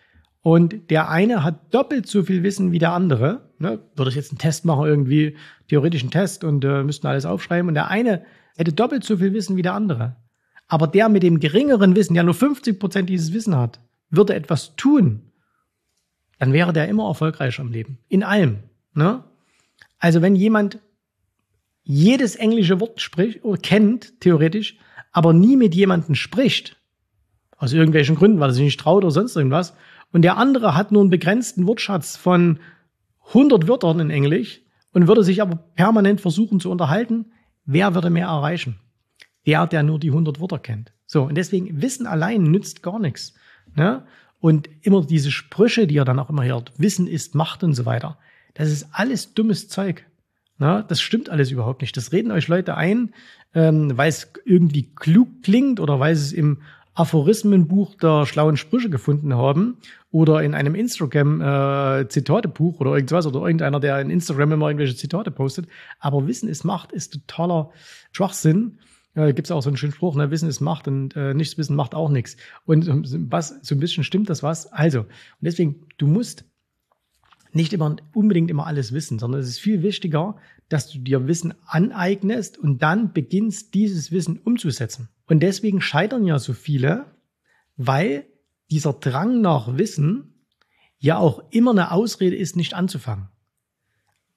und 0.42 0.90
der 0.90 1.10
eine 1.10 1.44
hat 1.44 1.74
doppelt 1.74 2.08
so 2.08 2.24
viel 2.24 2.42
Wissen 2.44 2.72
wie 2.72 2.80
der 2.80 2.94
andere. 2.94 3.50
Ne? 3.60 3.80
Würde 3.96 4.10
ich 4.10 4.16
jetzt 4.16 4.32
einen 4.32 4.40
Test 4.40 4.66
machen, 4.66 4.86
irgendwie 4.86 5.38
theoretischen 5.68 6.10
Test 6.10 6.44
und 6.44 6.66
äh, 6.66 6.84
müssten 6.84 7.08
alles 7.08 7.26
aufschreiben. 7.26 7.68
Und 7.68 7.76
der 7.76 7.90
eine 7.90 8.26
hätte 8.58 8.74
doppelt 8.74 9.04
so 9.04 9.18
viel 9.18 9.34
Wissen 9.34 9.56
wie 9.56 9.62
der 9.62 9.76
andere. 9.76 10.16
Aber 10.68 10.88
der 10.88 11.10
mit 11.10 11.22
dem 11.22 11.40
geringeren 11.40 11.96
Wissen, 11.96 12.16
der 12.16 12.24
nur 12.24 12.34
50 12.34 12.80
Prozent 12.80 13.10
dieses 13.10 13.34
Wissen 13.34 13.56
hat, 13.56 13.80
würde 14.10 14.34
etwas 14.34 14.76
tun, 14.76 15.32
dann 16.40 16.54
wäre 16.54 16.74
der 16.74 16.88
immer 16.88 17.08
erfolgreicher 17.08 17.62
im 17.62 17.72
Leben. 17.72 18.00
In 18.08 18.24
allem. 18.24 18.60
Ne? 18.96 19.24
Also 20.00 20.24
wenn 20.24 20.36
jemand 20.36 20.80
jedes 21.84 22.36
englische 22.36 22.80
Wort 22.80 23.00
spricht 23.00 23.44
oder 23.44 23.62
kennt, 23.62 24.20
theoretisch, 24.22 24.78
aber 25.12 25.34
nie 25.34 25.56
mit 25.56 25.76
jemandem 25.76 26.16
spricht, 26.16 26.78
aus 27.58 27.74
irgendwelchen 27.74 28.16
Gründen, 28.16 28.40
weil 28.40 28.50
er 28.50 28.54
sich 28.54 28.64
nicht 28.64 28.80
traut 28.80 29.04
oder 29.04 29.12
sonst 29.12 29.36
irgendwas, 29.36 29.76
und 30.12 30.24
der 30.24 30.38
andere 30.38 30.76
hat 30.76 30.92
nur 30.92 31.02
einen 31.02 31.10
begrenzten 31.10 31.68
Wortschatz 31.68 32.18
von 32.18 32.60
100 33.30 33.68
Wörtern 33.68 34.00
in 34.00 34.10
Englisch 34.10 34.62
und 34.94 35.08
würde 35.08 35.24
sich 35.24 35.42
aber 35.42 35.56
permanent 35.76 36.22
versuchen 36.22 36.60
zu 36.60 36.70
unterhalten, 36.70 37.32
wer 37.66 37.96
würde 37.96 38.10
mehr 38.10 38.28
erreichen? 38.28 38.80
Der, 39.46 39.66
der 39.68 39.84
nur 39.84 40.00
die 40.00 40.10
100 40.10 40.40
Wörter 40.40 40.60
kennt. 40.60 40.94
So, 41.06 41.24
und 41.24 41.36
deswegen 41.36 41.82
Wissen 41.82 42.06
allein 42.06 42.44
nützt 42.44 42.84
gar 42.84 43.00
nichts. 43.00 43.34
Ne? 43.76 44.06
Und 44.40 44.70
immer 44.82 45.06
diese 45.06 45.32
Sprüche, 45.32 45.88
die 45.88 45.96
ihr 45.96 46.06
dann 46.06 46.20
auch 46.20 46.30
immer 46.30 46.44
hört, 46.44 46.74
Wissen 46.78 47.08
ist 47.08 47.36
Macht 47.36 47.64
und 47.64 47.74
so 47.74 47.86
weiter. 47.86 48.18
Das 48.54 48.70
ist 48.70 48.88
alles 48.92 49.34
dummes 49.34 49.68
Zeug. 49.68 50.06
Ne? 50.58 50.86
Das 50.88 51.02
stimmt 51.02 51.30
alles 51.30 51.52
überhaupt 51.52 51.82
nicht. 51.82 51.96
Das 51.96 52.12
reden 52.12 52.32
euch 52.32 52.48
Leute 52.48 52.76
ein, 52.76 53.14
ähm, 53.54 53.98
weil 53.98 54.10
es 54.10 54.32
irgendwie 54.46 54.94
klug 54.96 55.44
klingt 55.44 55.80
oder 55.80 56.00
weil 56.00 56.14
es 56.14 56.34
im 56.34 56.62
Aphorismenbuch 56.94 57.96
der 57.96 58.26
schlauen 58.26 58.58
Sprüche 58.58 58.90
gefunden 58.90 59.34
haben 59.34 59.78
oder 60.12 60.44
in 60.44 60.54
einem 60.54 60.76
Instagram-Zitatebuch 60.76 62.76
äh, 62.76 62.82
oder 62.82 62.96
irgendwas 62.96 63.26
oder 63.26 63.42
irgendeiner, 63.42 63.80
der 63.80 64.02
in 64.02 64.10
Instagram 64.10 64.52
immer 64.52 64.68
irgendwelche 64.68 64.96
Zitate 64.96 65.32
postet. 65.32 65.68
Aber 66.00 66.28
Wissen 66.28 66.50
ist 66.50 66.66
Macht 66.66 66.92
ist 66.92 67.14
totaler 67.14 67.72
Schwachsinn. 68.12 68.80
Äh, 69.14 69.34
Gibt 69.34 69.48
es 69.48 69.52
auch 69.52 69.62
so 69.62 69.70
einen 69.70 69.78
schönen 69.78 69.94
Spruch, 69.94 70.16
ne? 70.16 70.32
Wissen 70.32 70.50
ist 70.50 70.60
Macht 70.60 70.88
und 70.88 71.16
äh, 71.16 71.34
nichts 71.34 71.58
Wissen 71.58 71.76
macht 71.76 71.96
auch 71.96 72.10
nichts. 72.10 72.36
Und 72.66 72.88
was, 73.32 73.60
so 73.62 73.76
ein 73.76 73.80
bisschen 73.80 74.04
stimmt 74.04 74.30
das 74.30 74.44
was. 74.44 74.72
Also, 74.74 75.02
und 75.02 75.08
deswegen, 75.40 75.86
du 75.98 76.08
musst 76.08 76.46
nicht 77.54 77.74
immer 77.74 77.96
unbedingt 78.14 78.50
immer 78.50 78.68
alles 78.68 78.94
wissen, 78.94 79.20
sondern 79.20 79.42
es 79.42 79.48
ist 79.48 79.60
viel 79.60 79.82
wichtiger, 79.82 80.38
dass 80.70 80.90
du 80.90 81.00
dir 81.00 81.28
Wissen 81.28 81.54
aneignest 81.66 82.58
und 82.58 82.82
dann 82.82 83.12
beginnst, 83.12 83.74
dieses 83.74 84.12
Wissen 84.12 84.40
umzusetzen. 84.40 85.10
Und 85.32 85.40
deswegen 85.40 85.80
scheitern 85.80 86.26
ja 86.26 86.40
so 86.40 86.52
viele, 86.52 87.06
weil 87.78 88.26
dieser 88.70 88.92
Drang 88.92 89.40
nach 89.40 89.78
Wissen 89.78 90.34
ja 91.00 91.20
auch 91.20 91.42
immer 91.52 91.72
eine 91.72 91.94
Ausrede 91.94 92.36
ist, 92.36 92.58
nicht 92.58 92.74
anzufangen. 92.74 93.30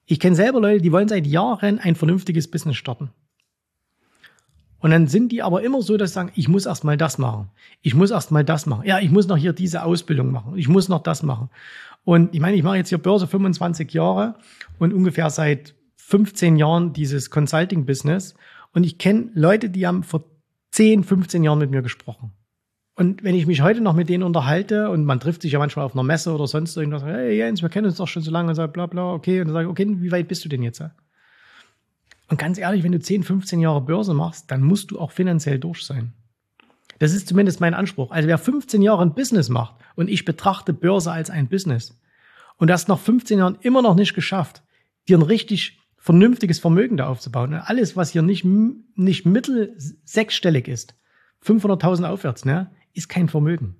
Ich 0.07 0.21
kenne 0.21 0.37
selber 0.37 0.61
Leute, 0.61 0.81
die 0.81 0.93
wollen 0.93 1.09
seit 1.09 1.27
Jahren 1.27 1.81
ein 1.81 1.97
vernünftiges 1.97 2.49
Business 2.49 2.77
starten. 2.77 3.11
Und 4.79 4.93
dann 4.93 5.09
sind 5.09 5.33
die 5.33 5.43
aber 5.43 5.65
immer 5.65 5.83
so, 5.83 5.97
dass 5.97 6.11
sie 6.11 6.15
sagen, 6.15 6.31
ich 6.37 6.47
muss 6.47 6.65
erst 6.65 6.85
mal 6.85 6.97
das 6.97 7.19
machen. 7.19 7.51
Ich 7.83 7.97
muss 7.97 8.13
erst 8.13 8.31
mal 8.31 8.45
das 8.45 8.67
machen. 8.67 8.87
Ja, 8.87 9.01
ich 9.01 9.11
muss 9.11 9.27
noch 9.27 9.37
hier 9.37 9.53
diese 9.53 9.83
Ausbildung 9.83 10.31
machen. 10.31 10.57
Ich 10.57 10.69
muss 10.69 10.89
noch 10.89 11.03
das 11.03 11.25
machen. 11.25 11.51
Und 12.05 12.33
ich 12.37 12.41
meine, 12.41 12.57
ich 12.57 12.63
mache 12.63 12.77
jetzt 12.77 12.91
hier 12.91 12.99
Börse 12.99 13.27
25 13.27 13.93
Jahre 13.93 14.37
und 14.79 14.95
ungefähr 14.95 15.29
seit 15.29 15.75
15 15.97 16.55
Jahren 16.55 16.93
dieses 16.93 17.31
Consulting-Business. 17.31 18.37
Und 18.73 18.85
ich 18.85 18.99
kenne 18.99 19.31
Leute, 19.35 19.71
die 19.71 19.89
haben 19.89 20.05
10, 20.75 21.05
15 21.05 21.45
Jahren 21.45 21.61
mit 21.61 21.71
mir 21.71 21.83
gesprochen. 21.83 22.33
Und 22.97 23.23
wenn 23.23 23.37
ich 23.37 23.47
mich 23.47 23.63
heute 23.63 23.81
noch 23.81 23.95
mit 23.95 24.09
denen 24.09 24.25
unterhalte 24.25 24.91
und 24.91 25.05
man 25.05 25.21
trifft 25.21 25.43
sich 25.43 25.53
ja 25.53 25.61
manchmal 25.61 25.85
auf 25.85 25.95
einer 25.95 26.03
Messe 26.03 26.35
oder 26.35 26.49
sonst 26.49 26.77
irgendwas, 26.77 27.05
hey 27.05 27.37
Jens, 27.37 27.63
wir 27.63 27.69
kennen 27.69 27.87
uns 27.87 27.97
doch 27.97 28.09
schon 28.09 28.23
so 28.23 28.33
lange 28.33 28.49
und 28.49 28.57
sagt 28.57 28.73
bla 28.73 28.87
bla, 28.87 29.13
okay, 29.13 29.41
und 29.41 29.47
dann 29.47 29.55
sage 29.55 29.67
ich, 29.67 29.71
okay, 29.71 29.87
wie 30.01 30.11
weit 30.11 30.27
bist 30.27 30.45
du 30.45 30.49
denn 30.49 30.65
jetzt? 30.65 30.83
Und 32.29 32.39
ganz 32.39 32.59
ehrlich, 32.59 32.83
wenn 32.83 32.91
du 32.91 32.99
10, 32.99 33.23
15 33.23 33.61
Jahre 33.61 33.83
Börse 33.83 34.15
machst, 34.15 34.51
dann 34.51 34.63
musst 34.63 34.91
du 34.91 34.99
auch 34.99 35.13
finanziell 35.13 35.61
durch 35.61 35.87
sein. 35.87 36.13
Das 36.99 37.15
ist 37.15 37.29
zumindest 37.29 37.61
mein 37.61 37.75
Anspruch. 37.75 38.11
Also 38.11 38.27
wer 38.27 38.39
15 38.39 38.83
Jahre 38.83 39.03
ein 39.03 39.15
Business 39.15 39.49
macht 39.49 39.77
und 39.95 40.11
ich 40.11 40.25
betrachte 40.25 40.73
Börse 40.73 41.13
als 41.13 41.31
ein 41.31 41.47
Business 41.47 42.01
und 42.57 42.69
das 42.69 42.89
nach 42.89 42.99
15 42.99 43.39
Jahren 43.39 43.59
immer 43.61 43.81
noch 43.81 43.95
nicht 43.95 44.15
geschafft, 44.15 44.65
dir 45.07 45.19
ein 45.19 45.23
richtig 45.23 45.79
vernünftiges 46.05 46.59
Vermögen 46.59 46.99
da 46.99 47.07
aufzubauen. 47.07 47.55
Und 47.55 47.61
alles, 47.61 47.97
was 47.97 48.11
hier 48.11 48.21
nicht, 48.21 48.45
nicht 48.45 49.25
mittel 49.25 49.75
sechsstellig 50.05 50.69
ist, 50.69 50.95
500.000 51.43 52.07
aufwärts, 52.07 52.45
ne, 52.45 52.71
ist 52.93 53.09
kein 53.09 53.31
Vermögen. 53.31 53.77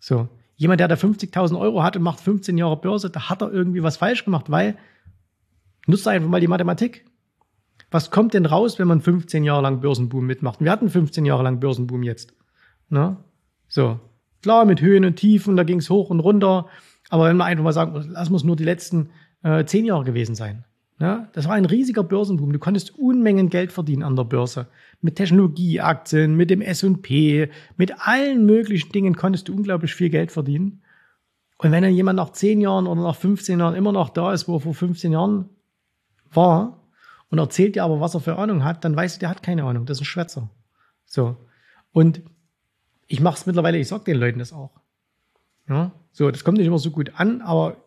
So. 0.00 0.28
Jemand, 0.56 0.80
der 0.80 0.88
da 0.88 0.96
50.000 0.96 1.56
Euro 1.56 1.84
hat 1.84 1.96
und 1.96 2.02
macht 2.02 2.18
15 2.18 2.58
Jahre 2.58 2.80
Börse, 2.80 3.08
da 3.08 3.28
hat 3.28 3.40
er 3.40 3.52
irgendwie 3.52 3.84
was 3.84 3.98
falsch 3.98 4.24
gemacht, 4.24 4.50
weil 4.50 4.76
nutzt 5.86 6.08
einfach 6.08 6.28
mal 6.28 6.40
die 6.40 6.48
Mathematik. 6.48 7.04
Was 7.88 8.10
kommt 8.10 8.34
denn 8.34 8.46
raus, 8.46 8.80
wenn 8.80 8.88
man 8.88 9.00
15 9.00 9.44
Jahre 9.44 9.62
lang 9.62 9.80
Börsenboom 9.80 10.26
mitmacht? 10.26 10.60
Wir 10.60 10.72
hatten 10.72 10.90
15 10.90 11.24
Jahre 11.24 11.44
lang 11.44 11.60
Börsenboom 11.60 12.02
jetzt. 12.02 12.34
Ne? 12.88 13.16
So. 13.68 14.00
Klar, 14.42 14.64
mit 14.64 14.80
Höhen 14.80 15.04
und 15.04 15.14
Tiefen, 15.14 15.54
da 15.54 15.62
ging 15.62 15.78
es 15.78 15.88
hoch 15.88 16.10
und 16.10 16.18
runter. 16.18 16.66
Aber 17.10 17.28
wenn 17.28 17.36
wir 17.36 17.44
einfach 17.44 17.62
mal 17.62 17.72
sagen, 17.72 17.94
lass 18.08 18.28
uns 18.28 18.42
nur 18.42 18.56
die 18.56 18.64
letzten 18.64 19.10
äh, 19.44 19.64
10 19.64 19.84
Jahre 19.84 20.02
gewesen 20.02 20.34
sein. 20.34 20.64
Ja, 21.00 21.28
das 21.32 21.48
war 21.48 21.54
ein 21.54 21.64
riesiger 21.64 22.04
Börsenboom. 22.04 22.52
Du 22.52 22.58
konntest 22.58 22.96
Unmengen 22.96 23.50
Geld 23.50 23.72
verdienen 23.72 24.04
an 24.04 24.14
der 24.14 24.24
Börse. 24.24 24.68
Mit 25.00 25.16
Technologieaktien, 25.16 26.36
mit 26.36 26.50
dem 26.50 26.62
S&P, 26.62 27.50
mit 27.76 28.06
allen 28.06 28.46
möglichen 28.46 28.92
Dingen 28.92 29.16
konntest 29.16 29.48
du 29.48 29.54
unglaublich 29.54 29.94
viel 29.94 30.08
Geld 30.08 30.30
verdienen. 30.30 30.82
Und 31.58 31.72
wenn 31.72 31.82
dann 31.82 31.94
jemand 31.94 32.16
nach 32.16 32.30
10 32.30 32.60
Jahren 32.60 32.86
oder 32.86 33.02
nach 33.02 33.16
15 33.16 33.58
Jahren 33.58 33.74
immer 33.74 33.92
noch 33.92 34.10
da 34.10 34.32
ist, 34.32 34.46
wo 34.46 34.56
er 34.56 34.60
vor 34.60 34.74
15 34.74 35.12
Jahren 35.12 35.48
war 36.32 36.84
und 37.28 37.38
erzählt 37.38 37.74
dir 37.74 37.84
aber, 37.84 38.00
was 38.00 38.14
er 38.14 38.20
für 38.20 38.36
Ahnung 38.38 38.64
hat, 38.64 38.84
dann 38.84 38.94
weißt 38.94 39.16
du, 39.16 39.20
der 39.20 39.30
hat 39.30 39.42
keine 39.42 39.64
Ahnung. 39.64 39.86
Das 39.86 39.98
ist 39.98 40.02
ein 40.02 40.06
Schwätzer. 40.06 40.48
So. 41.06 41.36
Und 41.92 42.22
ich 43.06 43.20
mache 43.20 43.36
es 43.36 43.46
mittlerweile, 43.46 43.78
ich 43.78 43.88
sage 43.88 44.04
den 44.04 44.18
Leuten 44.18 44.38
das 44.38 44.52
auch. 44.52 44.70
Ja, 45.68 45.92
so, 46.12 46.30
das 46.30 46.44
kommt 46.44 46.58
nicht 46.58 46.66
immer 46.66 46.78
so 46.78 46.90
gut 46.90 47.12
an, 47.16 47.40
aber 47.40 47.83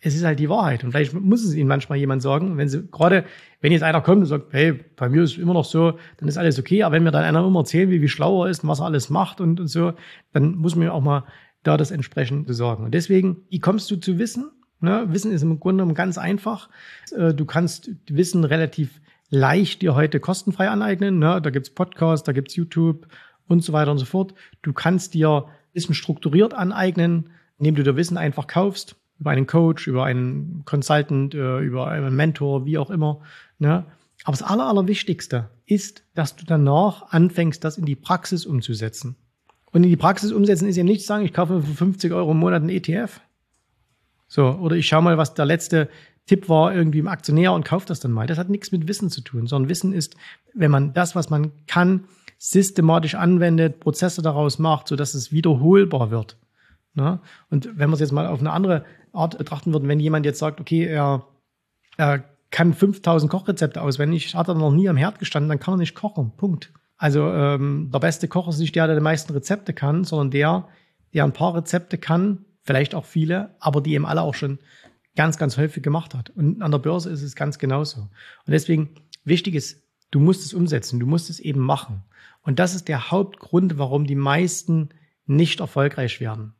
es 0.00 0.14
ist 0.14 0.24
halt 0.24 0.38
die 0.38 0.48
Wahrheit. 0.48 0.84
Und 0.84 0.92
vielleicht 0.92 1.14
muss 1.14 1.42
es 1.42 1.54
ihnen 1.54 1.68
manchmal 1.68 1.98
jemand 1.98 2.22
sagen, 2.22 2.56
wenn 2.56 2.68
sie, 2.68 2.86
gerade 2.90 3.24
wenn 3.60 3.72
jetzt 3.72 3.82
einer 3.82 4.02
kommt 4.02 4.20
und 4.20 4.26
sagt, 4.26 4.52
hey, 4.52 4.74
bei 4.96 5.08
mir 5.08 5.22
ist 5.22 5.32
es 5.32 5.38
immer 5.38 5.54
noch 5.54 5.64
so, 5.64 5.98
dann 6.18 6.28
ist 6.28 6.36
alles 6.36 6.58
okay. 6.58 6.82
Aber 6.82 6.94
wenn 6.94 7.02
mir 7.02 7.10
dann 7.10 7.24
einer 7.24 7.44
immer 7.44 7.60
erzählt, 7.60 7.90
wie, 7.90 8.02
wie 8.02 8.08
schlau 8.08 8.44
er 8.44 8.50
ist 8.50 8.62
und 8.62 8.68
was 8.68 8.80
er 8.80 8.86
alles 8.86 9.10
macht 9.10 9.40
und, 9.40 9.58
und 9.58 9.68
so, 9.68 9.94
dann 10.32 10.56
muss 10.56 10.76
man 10.76 10.88
auch 10.90 11.00
mal 11.00 11.24
da 11.62 11.76
das 11.76 11.90
entsprechend 11.90 12.54
sagen. 12.54 12.84
Und 12.84 12.94
deswegen, 12.94 13.38
wie 13.48 13.58
kommst 13.58 13.90
du 13.90 13.96
zu 13.96 14.18
Wissen? 14.18 14.50
Ne? 14.80 15.06
Wissen 15.08 15.32
ist 15.32 15.42
im 15.42 15.58
Grunde 15.58 15.82
genommen 15.82 15.94
ganz 15.94 16.18
einfach. 16.18 16.68
Äh, 17.16 17.32
du 17.32 17.46
kannst 17.46 17.90
Wissen 18.08 18.44
relativ 18.44 19.00
leicht 19.30 19.82
dir 19.82 19.94
heute 19.94 20.20
kostenfrei 20.20 20.68
aneignen. 20.68 21.18
Ne? 21.18 21.40
Da 21.42 21.50
gibt's 21.50 21.70
Podcasts, 21.70 22.24
da 22.24 22.32
gibt's 22.32 22.54
YouTube 22.54 23.08
und 23.48 23.64
so 23.64 23.72
weiter 23.72 23.90
und 23.90 23.98
so 23.98 24.04
fort. 24.04 24.34
Du 24.62 24.72
kannst 24.72 25.14
dir 25.14 25.46
Wissen 25.72 25.94
strukturiert 25.94 26.54
aneignen, 26.54 27.30
indem 27.58 27.74
du 27.74 27.82
dir 27.82 27.96
Wissen 27.96 28.18
einfach 28.18 28.46
kaufst 28.46 28.96
über 29.18 29.30
einen 29.30 29.46
Coach, 29.46 29.86
über 29.86 30.04
einen 30.04 30.62
Consultant, 30.64 31.34
äh, 31.34 31.60
über 31.60 31.88
einen 31.88 32.14
Mentor, 32.14 32.66
wie 32.66 32.78
auch 32.78 32.90
immer. 32.90 33.20
Ne? 33.58 33.84
Aber 34.24 34.36
das 34.36 34.42
Aller, 34.42 34.66
Allerwichtigste 34.66 35.50
ist, 35.66 36.04
dass 36.14 36.36
du 36.36 36.44
danach 36.44 37.10
anfängst, 37.10 37.62
das 37.64 37.78
in 37.78 37.86
die 37.86 37.96
Praxis 37.96 38.46
umzusetzen. 38.46 39.16
Und 39.72 39.84
in 39.84 39.90
die 39.90 39.96
Praxis 39.96 40.32
umsetzen 40.32 40.68
ist 40.68 40.76
eben 40.76 40.88
nicht 40.88 41.02
zu 41.02 41.06
sagen, 41.06 41.24
ich 41.24 41.32
kaufe 41.32 41.54
mir 41.54 41.62
für 41.62 41.74
50 41.74 42.12
Euro 42.12 42.32
im 42.32 42.38
Monat 42.38 42.62
einen 42.62 42.70
ETF. 42.70 43.20
So, 44.28 44.46
oder 44.46 44.76
ich 44.76 44.86
schaue 44.86 45.02
mal, 45.02 45.18
was 45.18 45.34
der 45.34 45.44
letzte 45.44 45.88
Tipp 46.26 46.48
war 46.48 46.74
irgendwie 46.74 46.98
im 46.98 47.08
Aktionär 47.08 47.52
und 47.52 47.64
kaufe 47.64 47.86
das 47.86 48.00
dann 48.00 48.10
mal. 48.10 48.26
Das 48.26 48.38
hat 48.38 48.48
nichts 48.48 48.72
mit 48.72 48.88
Wissen 48.88 49.10
zu 49.10 49.20
tun, 49.20 49.46
sondern 49.46 49.68
Wissen 49.68 49.92
ist, 49.92 50.16
wenn 50.54 50.70
man 50.70 50.92
das, 50.92 51.14
was 51.14 51.30
man 51.30 51.52
kann, 51.66 52.04
systematisch 52.38 53.14
anwendet, 53.14 53.80
Prozesse 53.80 54.22
daraus 54.22 54.58
macht, 54.58 54.88
sodass 54.88 55.14
es 55.14 55.32
wiederholbar 55.32 56.10
wird. 56.10 56.36
Ne? 56.96 57.20
Und 57.50 57.68
wenn 57.76 57.90
wir 57.90 57.94
es 57.94 58.00
jetzt 58.00 58.12
mal 58.12 58.26
auf 58.26 58.40
eine 58.40 58.52
andere 58.52 58.84
Art 59.12 59.38
betrachten 59.38 59.72
würden, 59.72 59.88
wenn 59.88 60.00
jemand 60.00 60.24
jetzt 60.26 60.38
sagt, 60.38 60.60
okay, 60.60 60.84
er, 60.84 61.26
er 61.98 62.24
kann 62.50 62.72
5000 62.72 63.30
Kochrezepte 63.30 63.82
auswendig, 63.82 64.34
hat 64.34 64.48
er 64.48 64.54
noch 64.54 64.72
nie 64.72 64.88
am 64.88 64.96
Herd 64.96 65.18
gestanden, 65.18 65.50
dann 65.50 65.60
kann 65.60 65.74
er 65.74 65.78
nicht 65.78 65.94
kochen. 65.94 66.32
Punkt. 66.36 66.72
Also 66.96 67.30
ähm, 67.30 67.90
der 67.92 67.98
beste 67.98 68.28
Koch 68.28 68.48
ist 68.48 68.58
nicht 68.58 68.74
der, 68.74 68.86
der 68.86 68.96
die 68.96 69.02
meisten 69.02 69.32
Rezepte 69.32 69.74
kann, 69.74 70.04
sondern 70.04 70.30
der, 70.30 70.68
der 71.12 71.24
ein 71.24 71.34
paar 71.34 71.54
Rezepte 71.54 71.98
kann, 71.98 72.46
vielleicht 72.62 72.94
auch 72.94 73.04
viele, 73.04 73.54
aber 73.60 73.82
die 73.82 73.92
eben 73.92 74.06
alle 74.06 74.22
auch 74.22 74.34
schon 74.34 74.58
ganz, 75.16 75.36
ganz 75.36 75.58
häufig 75.58 75.82
gemacht 75.82 76.14
hat. 76.14 76.30
Und 76.30 76.62
an 76.62 76.70
der 76.70 76.78
Börse 76.78 77.10
ist 77.10 77.22
es 77.22 77.36
ganz 77.36 77.58
genauso. 77.58 78.00
Und 78.00 78.10
deswegen 78.52 78.94
wichtig 79.24 79.54
ist, 79.54 79.82
du 80.10 80.20
musst 80.20 80.46
es 80.46 80.54
umsetzen, 80.54 80.98
du 80.98 81.06
musst 81.06 81.28
es 81.28 81.40
eben 81.40 81.60
machen. 81.60 82.04
Und 82.40 82.58
das 82.58 82.74
ist 82.74 82.88
der 82.88 83.10
Hauptgrund, 83.10 83.76
warum 83.76 84.06
die 84.06 84.14
meisten 84.14 84.90
nicht 85.26 85.60
erfolgreich 85.60 86.20
werden 86.20 86.54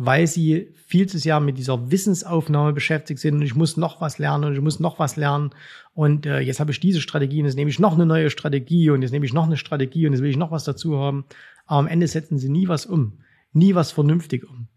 weil 0.00 0.28
sie 0.28 0.72
viel 0.86 1.08
zu 1.08 1.18
sehr 1.18 1.40
mit 1.40 1.58
dieser 1.58 1.90
Wissensaufnahme 1.90 2.72
beschäftigt 2.72 3.18
sind 3.18 3.34
und 3.34 3.42
ich 3.42 3.56
muss 3.56 3.76
noch 3.76 4.00
was 4.00 4.18
lernen 4.18 4.44
und 4.44 4.54
ich 4.54 4.60
muss 4.60 4.78
noch 4.78 5.00
was 5.00 5.16
lernen 5.16 5.50
und 5.92 6.24
äh, 6.24 6.38
jetzt 6.38 6.60
habe 6.60 6.70
ich 6.70 6.78
diese 6.78 7.00
Strategie 7.00 7.40
und 7.40 7.46
jetzt 7.46 7.56
nehme 7.56 7.68
ich 7.68 7.80
noch 7.80 7.94
eine 7.94 8.06
neue 8.06 8.30
Strategie 8.30 8.90
und 8.90 9.02
jetzt 9.02 9.10
nehme 9.10 9.26
ich 9.26 9.32
noch 9.32 9.46
eine 9.46 9.56
Strategie 9.56 10.06
und 10.06 10.12
jetzt 10.12 10.22
will 10.22 10.30
ich 10.30 10.36
noch 10.36 10.52
was 10.52 10.62
dazu 10.62 10.96
haben. 10.98 11.24
Aber 11.66 11.80
am 11.80 11.88
Ende 11.88 12.06
setzen 12.06 12.38
sie 12.38 12.48
nie 12.48 12.68
was 12.68 12.86
um, 12.86 13.18
nie 13.52 13.74
was 13.74 13.90
vernünftig 13.90 14.48
um. 14.48 14.68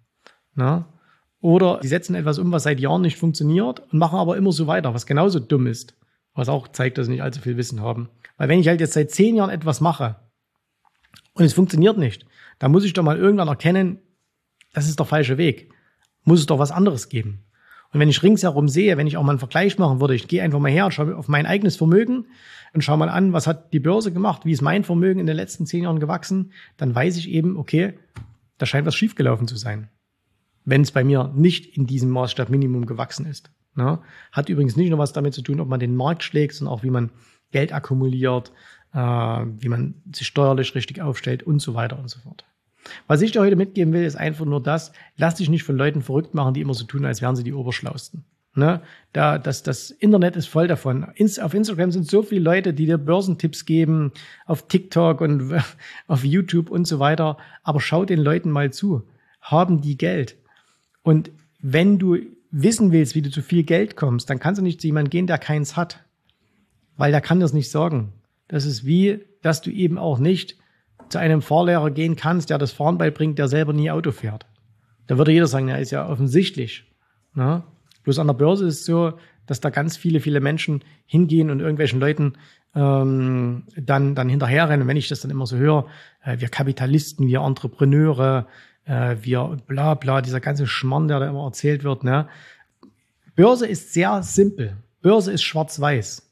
Na? 0.56 0.92
Oder 1.40 1.78
sie 1.84 1.88
setzen 1.88 2.16
etwas 2.16 2.40
um, 2.40 2.52
was 2.52 2.64
seit 2.64 2.80
Jahren 2.80 3.04
nicht 3.04 3.18
funktioniert 3.18 3.80
und 3.92 4.00
machen 4.00 4.18
aber 4.18 4.38
immer 4.38 4.52
so 4.52 4.66
weiter, 4.66 4.96
was 4.96 5.06
genauso 5.06 5.40
dumm 5.40 5.68
ist, 5.68 5.96
was 6.34 6.50
auch 6.50 6.68
zeigt, 6.68 6.98
dass 6.98 7.06
sie 7.06 7.12
nicht 7.12 7.22
allzu 7.22 7.42
viel 7.42 7.58
Wissen 7.58 7.82
haben. 7.82 8.10
Weil 8.38 8.50
wenn 8.50 8.60
ich 8.60 8.68
halt 8.68 8.80
jetzt 8.80 8.94
seit 8.94 9.12
zehn 9.12 9.36
Jahren 9.36 9.52
etwas 9.52 9.82
mache 9.82 10.16
und 11.34 11.46
es 11.46 11.54
funktioniert 11.54 12.00
nicht, 12.00 12.26
dann 12.58 12.72
muss 12.72 12.86
ich 12.86 12.94
doch 12.94 13.04
mal 13.04 13.18
irgendwann 13.18 13.48
erkennen, 13.48 14.00
das 14.74 14.88
ist 14.88 15.00
der 15.00 15.06
falsche 15.06 15.38
Weg. 15.38 15.74
Muss 16.24 16.40
es 16.40 16.46
doch 16.46 16.60
was 16.60 16.72
anderes 16.72 17.10
geben. 17.10 17.44
Und 17.94 18.00
wenn 18.00 18.10
ich 18.10 18.24
ringsherum 18.24 18.70
sehe, 18.70 18.98
wenn 18.98 19.08
ich 19.08 19.18
auch 19.18 19.24
mal 19.24 19.32
einen 19.32 19.40
Vergleich 19.40 19.78
machen 19.78 20.00
würde, 20.00 20.16
ich 20.16 20.28
gehe 20.28 20.42
einfach 20.42 20.60
mal 20.60 20.72
her 20.72 20.86
und 20.86 20.94
schaue 20.94 21.16
auf 21.16 21.28
mein 21.28 21.46
eigenes 21.46 21.76
Vermögen 21.76 22.28
und 22.74 22.84
schaue 22.84 22.98
mal 22.98 23.10
an, 23.10 23.34
was 23.34 23.48
hat 23.48 23.74
die 23.74 23.80
Börse 23.80 24.14
gemacht, 24.14 24.46
wie 24.46 24.54
ist 24.54 24.62
mein 24.62 24.84
Vermögen 24.84 25.20
in 25.20 25.26
den 25.26 25.36
letzten 25.36 25.66
zehn 25.66 25.84
Jahren 25.84 26.00
gewachsen, 26.00 26.54
dann 26.78 26.96
weiß 26.96 27.18
ich 27.18 27.30
eben, 27.30 27.58
okay, 27.58 27.94
da 28.58 28.66
scheint 28.66 28.88
was 28.88 28.96
schiefgelaufen 28.96 29.48
zu 29.48 29.58
sein. 29.58 29.90
Wenn 30.64 30.82
es 30.82 30.92
bei 30.92 31.04
mir 31.04 31.34
nicht 31.36 31.76
in 31.76 31.86
diesem 31.86 32.12
Maßstab 32.12 32.50
Minimum 32.50 32.86
gewachsen 32.86 33.26
ist. 33.26 33.52
Ne? 33.76 34.00
Hat 34.32 34.48
übrigens 34.48 34.76
nicht 34.76 34.90
nur 34.90 35.00
was 35.00 35.12
damit 35.12 35.34
zu 35.34 35.42
tun, 35.42 35.60
ob 35.60 35.68
man 35.68 35.80
den 35.80 35.96
Markt 35.96 36.24
schlägt, 36.24 36.54
sondern 36.54 36.76
auch 36.76 36.84
wie 36.84 36.90
man 36.90 37.12
Geld 37.52 37.74
akkumuliert, 37.74 38.54
äh, 38.94 38.98
wie 39.00 39.70
man 39.70 39.96
sich 40.14 40.28
steuerlich 40.28 40.76
richtig 40.76 41.02
aufstellt 41.02 41.44
und 41.44 41.60
so 41.60 41.74
weiter 41.74 42.00
und 42.00 42.10
so 42.10 42.20
fort. 42.20 42.46
Was 43.08 43.22
ich 43.22 43.32
dir 43.32 43.42
heute 43.42 43.56
mitgeben 43.56 43.94
will, 43.94 44.04
ist 44.04 44.16
einfach 44.16 44.46
nur 44.46 44.62
das, 44.62 44.92
lass 45.18 45.36
dich 45.36 45.50
nicht 45.50 45.64
von 45.64 45.78
Leuten 45.78 46.02
verrückt 46.02 46.34
machen, 46.34 46.54
die 46.54 46.62
immer 46.62 46.74
so 46.74 46.86
tun, 46.86 47.06
als 47.06 47.22
wären 47.22 47.36
sie 47.36 47.44
die 47.44 47.54
Oberschlausten. 47.54 48.24
Ne? 48.54 48.82
Da, 49.14 49.38
das, 49.38 49.64
das 49.64 49.92
Internet 49.92 50.36
ist 50.36 50.48
voll 50.48 50.68
davon. 50.68 51.08
Inst 51.16 51.42
auf 51.42 51.54
Instagram 51.54 51.92
sind 51.92 52.10
so 52.10 52.22
viele 52.22 52.42
Leute, 52.42 52.74
die 52.74 52.86
dir 52.86 52.98
Börsentipps 52.98 53.66
geben, 53.66 54.12
auf 54.46 54.68
TikTok 54.68 55.22
und 55.22 55.54
auf 56.08 56.26
YouTube 56.26 56.70
und 56.70 56.86
so 56.86 57.00
weiter. 57.00 57.38
Aber 57.64 57.80
schau 57.80 58.04
den 58.04 58.20
Leuten 58.20 58.52
mal 58.52 58.74
zu. 58.74 59.04
Haben 59.40 59.82
die 59.82 59.98
Geld? 59.98 60.38
Und 61.02 61.32
wenn 61.60 61.98
du 61.98 62.18
wissen 62.52 62.92
willst, 62.92 63.16
wie 63.16 63.22
du 63.22 63.32
zu 63.32 63.42
viel 63.42 63.64
Geld 63.64 63.96
kommst, 63.96 64.30
dann 64.30 64.40
kannst 64.40 64.60
du 64.60 64.64
nicht 64.64 64.82
zu 64.82 64.88
jemandem 64.88 65.10
gehen, 65.10 65.28
der 65.28 65.38
keins 65.38 65.78
hat. 65.78 66.04
Weil 66.98 67.12
der 67.12 67.22
kann 67.22 67.40
das 67.40 67.54
nicht 67.54 67.72
sagen. 67.72 68.12
Das 68.50 68.66
ist 68.66 68.86
wie, 68.86 69.22
dass 69.42 69.62
du 69.62 69.72
eben 69.72 69.98
auch 69.98 70.20
nicht 70.20 70.58
zu 71.12 71.20
einem 71.20 71.42
Fahrlehrer 71.42 71.92
gehen 71.92 72.16
kannst, 72.16 72.50
der 72.50 72.58
das 72.58 72.72
Fahren 72.72 72.98
beibringt, 72.98 73.38
der 73.40 73.48
selber 73.48 73.74
nie 73.74 73.92
Auto 73.92 74.12
fährt. 74.12 74.46
Da 75.08 75.18
würde 75.18 75.32
jeder 75.32 75.48
sagen, 75.48 75.68
ja, 75.68 75.76
ist 75.76 75.92
ja 75.92 76.08
offensichtlich. 76.08 76.86
Ne? 77.34 77.64
Bloß 78.04 78.20
an 78.20 78.28
der 78.28 78.34
Börse 78.34 78.66
ist 78.68 78.80
es 78.80 78.86
so, 78.86 79.14
dass 79.46 79.60
da 79.60 79.70
ganz 79.70 79.98
viele, 79.98 80.20
viele 80.20 80.40
Menschen 80.40 80.84
hingehen 81.06 81.50
und 81.50 81.60
irgendwelchen 81.60 82.00
Leuten 82.00 82.34
ähm, 82.76 83.64
dann, 83.76 84.16
dann 84.16 84.30
hinterherrennen. 84.30 84.84
Und 84.84 84.88
wenn 84.88 84.98
ich 84.98 85.10
das 85.10 85.22
dann 85.22 85.32
immer 85.32 85.46
so 85.46 85.58
höre, 85.58 85.88
äh, 86.24 86.40
wir 86.40 86.50
Kapitalisten, 86.50 87.28
wir 87.28 87.42
Entrepreneure, 87.42 88.48
äh, 88.86 89.18
wir 89.22 89.58
bla 89.68 89.96
bla, 89.96 90.22
dieser 90.22 90.40
ganze 90.40 90.68
Schmarrn, 90.68 91.08
der 91.08 91.20
da 91.20 91.28
immer 91.28 91.44
erzählt 91.44 91.84
wird. 91.84 92.04
Ne? 92.04 92.28
Börse 93.36 93.68
ist 93.68 93.94
sehr 93.94 94.24
simpel. 94.24 94.78
Börse 95.02 95.32
ist 95.32 95.44
schwarz-weiß. 95.44 96.30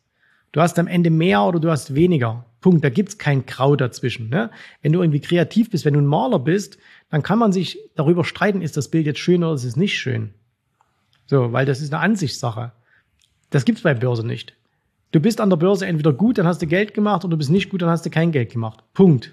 Du 0.51 0.61
hast 0.61 0.79
am 0.79 0.87
Ende 0.87 1.09
mehr 1.09 1.43
oder 1.43 1.59
du 1.59 1.69
hast 1.69 1.95
weniger. 1.95 2.45
Punkt. 2.61 2.83
Da 2.83 2.89
gibt's 2.89 3.17
kein 3.17 3.45
Grau 3.45 3.75
dazwischen. 3.75 4.29
Ne? 4.29 4.51
Wenn 4.81 4.91
du 4.91 5.01
irgendwie 5.01 5.21
kreativ 5.21 5.69
bist, 5.69 5.85
wenn 5.85 5.93
du 5.93 6.01
ein 6.01 6.05
Maler 6.05 6.39
bist, 6.39 6.77
dann 7.09 7.23
kann 7.23 7.39
man 7.39 7.51
sich 7.51 7.79
darüber 7.95 8.23
streiten, 8.23 8.61
ist 8.61 8.77
das 8.77 8.89
Bild 8.89 9.05
jetzt 9.05 9.19
schön 9.19 9.43
oder 9.43 9.53
ist 9.53 9.63
es 9.63 9.75
nicht 9.75 9.97
schön. 9.97 10.33
So, 11.25 11.53
weil 11.53 11.65
das 11.65 11.81
ist 11.81 11.93
eine 11.93 12.01
Ansichtssache. 12.01 12.71
Das 13.49 13.65
gibt's 13.65 13.83
bei 13.83 13.93
Börse 13.93 14.25
nicht. 14.25 14.55
Du 15.11 15.19
bist 15.19 15.41
an 15.41 15.49
der 15.49 15.57
Börse 15.57 15.87
entweder 15.87 16.13
gut, 16.13 16.37
dann 16.37 16.45
hast 16.45 16.61
du 16.61 16.67
Geld 16.67 16.93
gemacht, 16.93 17.23
oder 17.23 17.31
du 17.31 17.37
bist 17.37 17.49
nicht 17.49 17.69
gut, 17.69 17.81
dann 17.81 17.89
hast 17.89 18.05
du 18.05 18.09
kein 18.11 18.31
Geld 18.31 18.51
gemacht. 18.51 18.83
Punkt. 18.93 19.31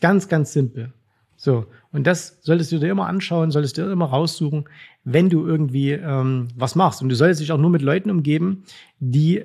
Ganz, 0.00 0.28
ganz 0.28 0.52
simpel. 0.52 0.92
So, 1.36 1.66
und 1.92 2.04
das 2.04 2.38
solltest 2.42 2.72
du 2.72 2.78
dir 2.78 2.90
immer 2.90 3.06
anschauen, 3.06 3.52
solltest 3.52 3.78
du 3.78 3.82
dir 3.82 3.92
immer 3.92 4.06
raussuchen, 4.06 4.68
wenn 5.04 5.30
du 5.30 5.46
irgendwie 5.46 5.92
ähm, 5.92 6.48
was 6.56 6.74
machst. 6.74 7.00
Und 7.00 7.10
du 7.10 7.14
solltest 7.14 7.40
dich 7.40 7.52
auch 7.52 7.58
nur 7.58 7.70
mit 7.70 7.82
Leuten 7.82 8.10
umgeben, 8.10 8.64
die 8.98 9.44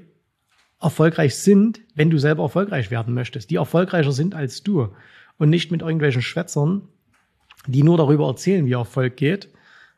erfolgreich 0.84 1.36
sind, 1.36 1.82
wenn 1.96 2.10
du 2.10 2.18
selber 2.18 2.44
erfolgreich 2.44 2.92
werden 2.92 3.13
möchtest, 3.13 3.50
die 3.50 3.56
erfolgreicher 3.56 4.12
sind 4.12 4.36
als 4.36 4.63
du 4.63 4.90
und 5.38 5.50
nicht 5.50 5.72
mit 5.72 5.82
irgendwelchen 5.82 6.22
Schwätzern, 6.22 6.84
die 7.68 7.84
nur 7.84 7.98
darüber 7.98 8.28
erzählen, 8.28 8.66
wie 8.66 8.74
Erfolg 8.74 9.16
geht 9.16 9.50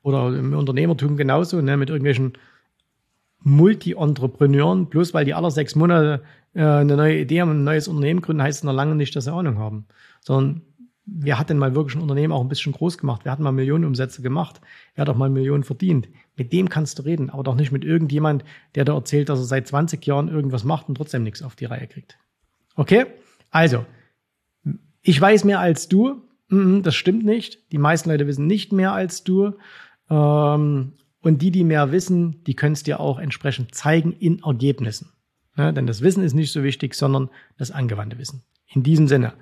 oder 0.04 0.28
im 0.28 0.54
Unternehmertum 0.54 1.18
genauso, 1.18 1.62
ne, 1.62 1.78
mit 1.78 1.90
irgendwelchen 1.90 2.34
Multi-Entrepreneuren, 3.42 4.88
bloß 4.88 5.14
weil 5.14 5.26
die 5.26 5.34
alle 5.34 5.52
sechs 5.52 5.76
Monate 5.76 6.24
äh, 6.54 6.64
eine 6.64 6.96
neue 6.96 7.20
Idee 7.20 7.42
haben, 7.42 7.52
ein 7.52 7.64
neues 7.64 7.88
Unternehmen 7.88 8.22
gründen, 8.22 8.42
heißt 8.42 8.60
es 8.60 8.64
noch 8.64 8.74
lange 8.74 8.96
nicht, 8.96 9.16
dass 9.16 9.26
sie 9.26 9.34
Ahnung 9.34 9.58
haben. 9.58 9.86
Sondern 10.22 10.62
wer 11.06 11.38
hat 11.38 11.50
denn 11.50 11.58
mal 11.58 11.76
wirklich 11.76 11.96
ein 11.96 12.02
Unternehmen 12.02 12.34
auch 12.34 12.42
ein 12.42 12.50
bisschen 12.50 12.74
groß 12.74 12.98
gemacht? 12.98 13.22
Wer 13.24 13.32
hat 13.32 13.40
mal 13.40 13.52
Millionenumsätze 13.52 14.22
gemacht? 14.22 14.62
Wer 14.96 15.04
hat 15.04 15.10
auch 15.10 15.18
mal 15.18 15.30
Millionen 15.30 15.64
verdient? 15.64 16.08
Mit 16.36 16.52
dem 16.52 16.70
kannst 16.70 17.00
du 17.00 17.04
reden, 17.04 17.30
aber 17.30 17.44
doch 17.44 17.56
nicht 17.56 17.72
mit 17.72 17.86
irgendjemand, 17.86 18.44
der 18.76 18.86
da 18.86 18.94
erzählt, 18.94 19.30
dass 19.30 19.40
er 19.40 19.46
seit 19.46 19.68
20 19.68 20.06
Jahren 20.06 20.28
irgendwas 20.28 20.64
macht 20.64 20.90
und 20.90 20.96
trotzdem 20.96 21.24
nichts 21.24 21.42
auf 21.42 21.56
die 21.56 21.66
Reihe 21.66 21.88
kriegt. 21.88 22.18
Okay? 22.76 23.06
Also, 23.52 23.86
ich 25.02 25.20
weiß 25.20 25.44
mehr 25.46 25.60
als 25.60 25.88
du. 25.88 26.22
Mhm, 26.50 26.84
das 26.84 26.96
stimmt 26.96 27.24
nicht. 27.24 27.72
Die 27.72 27.78
meisten 27.78 28.10
Leute 28.10 28.28
wissen 28.28 28.48
nicht 28.48 28.74
mehr 28.74 28.92
als 28.92 29.24
du. 29.24 29.54
Ähm, 30.10 30.94
und 31.22 31.42
die, 31.42 31.52
die 31.52 31.64
mehr 31.64 31.92
wissen, 31.92 32.44
die 32.44 32.56
können 32.56 32.74
es 32.74 32.84
dir 32.84 33.00
auch 33.00 33.18
entsprechend 33.18 33.74
zeigen 33.74 34.12
in 34.12 34.44
Ergebnissen. 34.44 35.12
Denn 35.58 35.88
das 35.88 36.02
Wissen 36.02 36.24
ist 36.24 36.34
nicht 36.34 36.52
so 36.52 36.64
wichtig, 36.64 36.96
sondern 36.96 37.30
das 37.58 37.72
angewandte 37.72 38.18
Wissen. 38.18 38.44
In 38.68 38.84
diesem 38.84 39.08
Sinne. 39.08 39.34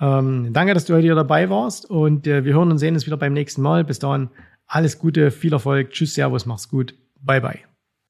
Ähm, 0.00 0.52
danke, 0.52 0.74
dass 0.74 0.86
du 0.86 0.94
heute 0.94 1.04
hier 1.04 1.14
dabei 1.14 1.48
warst 1.50 1.88
und 1.88 2.26
äh, 2.26 2.44
wir 2.44 2.54
hören 2.54 2.72
und 2.72 2.78
sehen 2.78 2.94
uns 2.94 3.06
wieder 3.06 3.16
beim 3.16 3.32
nächsten 3.32 3.62
Mal. 3.62 3.84
Bis 3.84 4.00
dahin 4.00 4.30
alles 4.72 4.98
Gute, 4.98 5.30
viel 5.30 5.52
Erfolg. 5.52 5.90
Tschüss, 5.90 6.14
Servus, 6.14 6.46
mach's 6.46 6.70
gut. 6.70 6.94
Bye, 7.20 7.42
bye. 7.42 7.58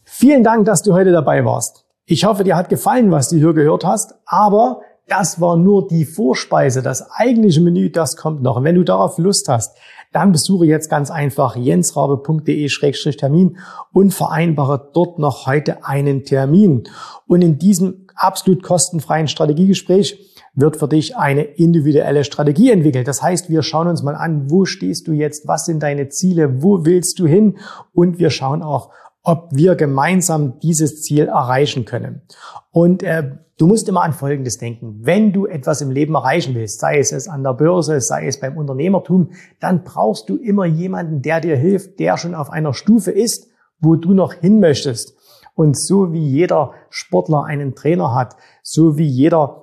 Vielen 0.05 0.45
Dank, 0.45 0.65
dass 0.65 0.83
du 0.83 0.95
heute 0.95 1.11
dabei 1.11 1.45
warst. 1.45 1.85
Ich 2.05 2.25
hoffe, 2.25 2.45
dir 2.45 2.55
hat 2.57 2.69
gefallen, 2.69 3.11
was 3.11 3.31
du 3.31 3.37
hier 3.37 3.53
gehört 3.53 3.85
hast, 3.85 4.15
aber 4.27 4.83
das 5.09 5.41
war 5.41 5.57
nur 5.57 5.89
die 5.89 6.05
Vorspeise. 6.05 6.83
Das 6.83 7.11
eigentliche 7.11 7.61
Menü, 7.61 7.91
das 7.91 8.17
kommt 8.17 8.43
noch. 8.43 8.59
Und 8.59 8.65
wenn 8.65 8.77
du 8.77 8.85
darauf 8.85 9.19
Lust 9.19 9.49
hast, 9.49 9.77
dann 10.13 10.31
besuche 10.31 10.67
jetzt 10.67 10.89
ganz 10.89 11.11
einfach 11.11 11.57
jensrabe.de-termin 11.57 13.59
und 13.93 14.15
vereinbare 14.15 14.89
dort 14.95 15.19
noch 15.19 15.47
heute 15.47 15.85
einen 15.85 16.23
Termin. 16.25 16.85
Und 17.27 17.43
in 17.43 17.59
diesem 17.59 18.07
absolut 18.15 18.63
kostenfreien 18.63 19.27
Strategiegespräch 19.27 20.32
wird 20.55 20.77
für 20.77 20.89
dich 20.89 21.17
eine 21.17 21.43
individuelle 21.43 22.25
Strategie 22.25 22.71
entwickelt. 22.71 23.09
Das 23.09 23.23
heißt, 23.23 23.49
wir 23.49 23.63
schauen 23.63 23.89
uns 23.89 24.03
mal 24.03 24.15
an, 24.15 24.51
wo 24.51 24.65
stehst 24.65 25.09
du 25.09 25.13
jetzt, 25.13 25.49
was 25.49 25.65
sind 25.65 25.83
deine 25.83 26.09
Ziele, 26.09 26.63
wo 26.63 26.85
willst 26.85 27.19
du 27.19 27.27
hin 27.27 27.59
und 27.95 28.19
wir 28.19 28.31
schauen 28.31 28.63
auch, 28.63 28.91
ob 29.23 29.49
wir 29.53 29.77
gemeinsam 29.77 30.59
dieses 30.61 31.03
Ziel 31.03 31.29
erreichen 31.29 31.85
können. 31.85 32.23
Und 32.71 33.03
äh, 33.03 33.37
du 33.57 33.67
musst 33.67 33.89
immer 33.89 34.03
an 34.03 34.13
Folgendes 34.13 34.59
denken. 34.59 34.99
Wenn 35.01 35.33
du 35.33 35.47
etwas 35.47 35.81
im 35.81 35.91
Leben 35.91 36.15
erreichen 36.15 36.55
willst, 36.55 36.81
sei 36.81 36.99
es 36.99 37.13
es 37.13 37.29
an 37.29 37.45
der 37.45 37.55
Börse, 37.55 38.01
sei 38.01 38.27
es 38.27 38.41
beim 38.41 38.57
Unternehmertum, 38.57 39.31
dann 39.61 39.85
brauchst 39.85 40.29
du 40.29 40.37
immer 40.37 40.65
jemanden, 40.65 41.23
der 41.23 41.41
dir 41.41 41.57
hilft, 41.57 42.01
der 42.01 42.17
schon 42.19 42.35
auf 42.35 42.51
einer 42.51 42.75
Stufe 42.75 43.13
ist, 43.13 43.49
wo 43.81 43.97
du 43.97 44.13
noch 44.13 44.35
hin 44.35 44.61
möchtest. 44.61 45.17
Und 45.55 45.79
so 45.79 46.13
wie 46.13 46.27
jeder 46.27 46.73
Sportler 46.91 47.45
einen 47.45 47.75
Trainer 47.75 48.15
hat, 48.15 48.37
so 48.63 48.97
wie 48.99 49.07
jeder 49.07 49.62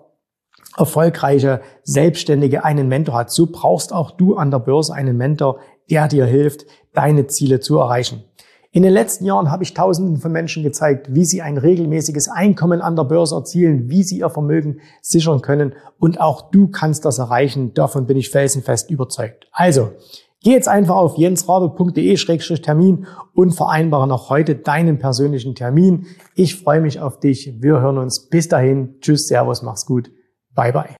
erfolgreiche 0.80 1.62
Selbstständige 1.84 2.64
einen 2.64 2.88
Mentor 2.88 3.16
hat, 3.16 3.32
so 3.32 3.48
brauchst 3.52 3.94
auch 3.94 4.12
du 4.12 4.36
an 4.36 4.50
der 4.50 4.60
Börse 4.60 4.94
einen 4.94 5.18
Mentor, 5.18 5.60
der 5.90 6.08
dir 6.08 6.26
hilft, 6.26 6.66
deine 6.94 7.28
Ziele 7.28 7.60
zu 7.60 7.78
erreichen. 7.78 8.24
In 8.72 8.84
den 8.84 8.94
letzten 8.94 9.26
Jahren 9.26 9.50
habe 9.50 9.64
ich 9.64 9.74
Tausenden 9.74 10.18
von 10.18 10.32
Menschen 10.32 10.62
gezeigt, 10.62 11.08
wie 11.14 11.26
sie 11.26 11.42
ein 11.42 11.58
regelmäßiges 11.58 12.30
Einkommen 12.30 12.82
an 12.82 12.96
der 12.96 13.04
Börse 13.04 13.34
erzielen, 13.36 13.89
wie 13.89 14.04
sie 14.04 14.20
ihr 14.20 14.30
Vermögen 14.30 14.80
sichern 15.02 15.42
können. 15.42 15.74
Und 15.98 16.22
auch 16.22 16.52
du 16.52 16.68
kannst 16.68 17.04
das 17.04 17.18
erreichen. 17.18 17.74
Davon 17.74 18.06
bin 18.06 18.15
ich 18.15 18.30
felsenfest 18.30 18.92
überzeugt. 18.92 19.48
Also, 19.52 19.94
geh 20.44 20.52
jetzt 20.52 20.68
einfach 20.68 20.98
auf 20.98 21.18
jensrabe.de-termin 21.18 23.08
und 23.34 23.52
vereinbare 23.56 24.08
noch 24.08 24.30
heute 24.30 24.54
deinen 24.54 25.00
persönlichen 25.00 25.56
Termin. 25.56 26.06
Ich 26.36 26.56
freue 26.56 26.82
mich 26.82 27.00
auf 27.00 27.20
dich. 27.20 27.56
Wir 27.60 27.82
hören 27.82 27.98
uns. 27.98 28.30
Bis 28.30 28.50
dahin. 28.50 29.00
Tschüss, 29.02 29.28
Servus, 29.28 29.63
mach's 29.63 29.88
gut. 29.88 30.12
Bye 30.60 30.72
bye. 30.72 30.99